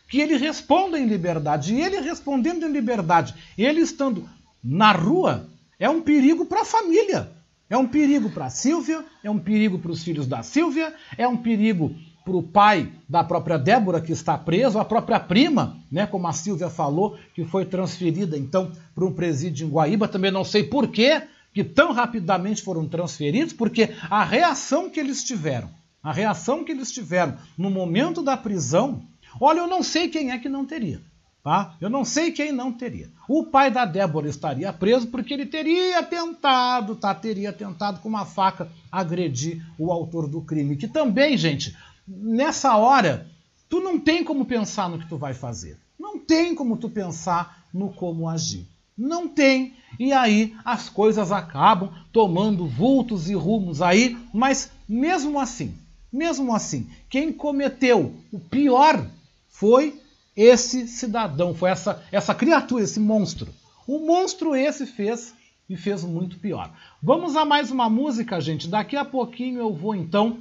[0.08, 1.72] que ele responda em liberdade.
[1.72, 4.28] E ele respondendo em liberdade, ele estando
[4.62, 5.48] na rua,
[5.78, 7.30] é um perigo para a família.
[7.70, 11.28] É um perigo para a Silvia, é um perigo para os filhos da Silvia, é
[11.28, 11.94] um perigo
[12.24, 16.32] para o pai da própria Débora, que está preso, a própria prima, né, como a
[16.32, 20.08] Silvia falou, que foi transferida então para um presídio em Guaíba.
[20.08, 21.22] Também não sei por quê
[21.52, 25.70] que tão rapidamente foram transferidos, porque a reação que eles tiveram,
[26.02, 29.02] a reação que eles tiveram no momento da prisão,
[29.40, 31.00] olha, eu não sei quem é que não teria.
[31.42, 31.74] Tá?
[31.80, 33.08] Eu não sei quem não teria.
[33.26, 37.14] O pai da Débora estaria preso porque ele teria tentado, tá?
[37.14, 40.76] Teria tentado com uma faca agredir o autor do crime.
[40.76, 41.74] Que também, gente,
[42.06, 43.26] nessa hora,
[43.70, 45.78] tu não tem como pensar no que tu vai fazer.
[45.98, 48.66] Não tem como tu pensar no como agir.
[49.00, 49.72] Não tem.
[49.98, 55.74] E aí as coisas acabam tomando vultos e rumos aí, mas mesmo assim,
[56.12, 59.06] mesmo assim, quem cometeu o pior
[59.48, 59.98] foi
[60.36, 63.48] esse cidadão, foi essa, essa criatura, esse monstro.
[63.86, 65.34] O monstro esse fez
[65.68, 66.70] e fez muito pior.
[67.02, 68.68] Vamos a mais uma música, gente.
[68.68, 70.38] Daqui a pouquinho eu vou então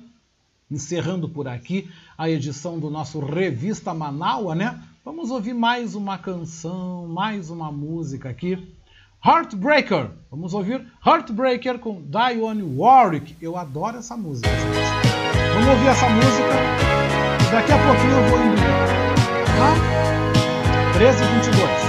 [0.70, 4.84] encerrando por aqui a edição do nosso Revista Manaua, né?
[5.10, 8.72] Vamos ouvir mais uma canção, mais uma música aqui.
[9.26, 10.12] Heartbreaker.
[10.30, 13.36] Vamos ouvir Heartbreaker com Dionne Warwick.
[13.42, 14.48] Eu adoro essa música.
[15.56, 16.54] Vamos ouvir essa música.
[17.52, 18.94] Daqui a pouquinho eu vou embora.
[20.94, 21.89] 13 e 22.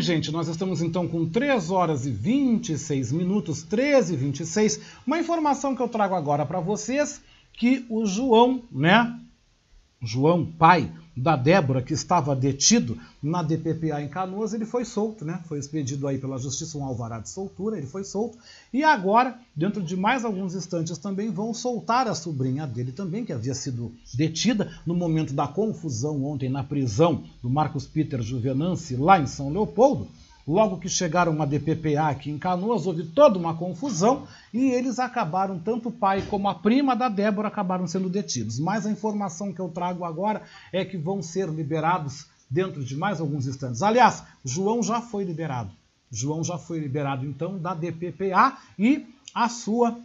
[0.00, 4.80] Gente, nós estamos então com 3 horas e 26 minutos, 13 e 26.
[5.06, 7.20] Uma informação que eu trago agora para vocês,
[7.52, 9.18] que o João, né?
[10.02, 15.40] João, pai da Débora, que estava detido na DPPA em Canoas, ele foi solto, né?
[15.46, 18.38] Foi expedido aí pela Justiça um alvará de soltura, ele foi solto.
[18.72, 23.32] E agora, dentro de mais alguns instantes também, vão soltar a sobrinha dele também, que
[23.32, 29.20] havia sido detida no momento da confusão ontem na prisão do Marcos Peter Juvenance, lá
[29.20, 30.08] em São Leopoldo.
[30.46, 35.58] Logo que chegaram uma DPPA aqui em Canoas, houve toda uma confusão e eles acabaram,
[35.58, 38.58] tanto o pai como a prima da Débora acabaram sendo detidos.
[38.58, 40.42] Mas a informação que eu trago agora
[40.72, 43.82] é que vão ser liberados dentro de mais alguns instantes.
[43.82, 45.70] Aliás, João já foi liberado.
[46.10, 49.96] João já foi liberado então da DPPA e a sua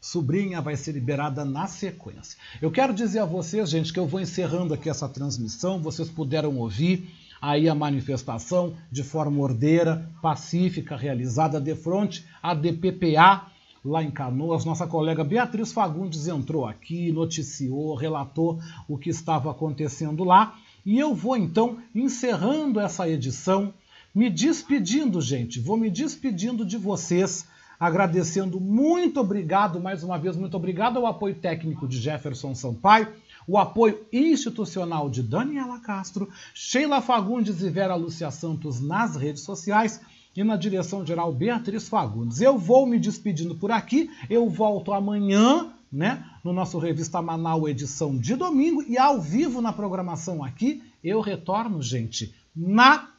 [0.00, 2.36] sobrinha vai ser liberada na sequência.
[2.60, 6.56] Eu quero dizer a vocês, gente, que eu vou encerrando aqui essa transmissão, vocês puderam
[6.56, 7.08] ouvir
[7.42, 13.48] aí a manifestação de forma ordeira, pacífica, realizada de frente à DPPA
[13.84, 14.64] lá em Canoas.
[14.64, 20.56] Nossa colega Beatriz Fagundes entrou aqui, noticiou, relatou o que estava acontecendo lá.
[20.86, 23.74] E eu vou então encerrando essa edição,
[24.14, 25.58] me despedindo, gente.
[25.58, 27.46] Vou me despedindo de vocês,
[27.78, 33.08] agradecendo muito obrigado, mais uma vez, muito obrigado ao apoio técnico de Jefferson Sampaio
[33.46, 40.00] o apoio institucional de Daniela Castro, Sheila Fagundes e Vera Lúcia Santos nas redes sociais
[40.34, 42.40] e na direção geral Beatriz Fagundes.
[42.40, 48.16] Eu vou me despedindo por aqui, eu volto amanhã, né, no nosso Revista Manaus edição
[48.16, 53.11] de domingo e ao vivo na programação aqui, eu retorno, gente, na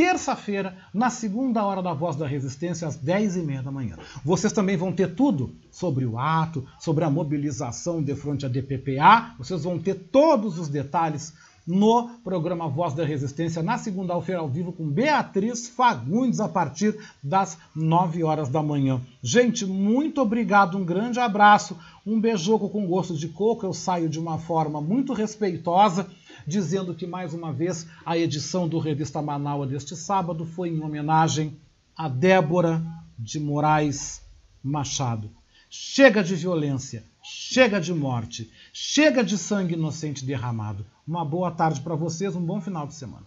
[0.00, 3.98] terça-feira, na segunda hora da Voz da Resistência, às 10h30 da manhã.
[4.24, 9.34] Vocês também vão ter tudo sobre o ato, sobre a mobilização de frente à DPPA,
[9.36, 11.34] vocês vão ter todos os detalhes
[11.66, 17.58] no programa Voz da Resistência, na segunda-feira ao vivo, com Beatriz Fagundes, a partir das
[17.76, 19.02] 9 horas da manhã.
[19.22, 23.66] Gente, muito obrigado, um grande abraço, um beijoco com gosto de coco.
[23.66, 26.06] Eu saio de uma forma muito respeitosa
[26.46, 31.56] dizendo que mais uma vez a edição do Revista Manaus deste sábado foi em homenagem
[31.96, 32.82] a Débora
[33.18, 34.22] de Moraes
[34.62, 35.30] Machado.
[35.68, 40.84] Chega de violência, chega de morte, chega de sangue inocente derramado.
[41.06, 43.26] Uma boa tarde para vocês, um bom final de semana.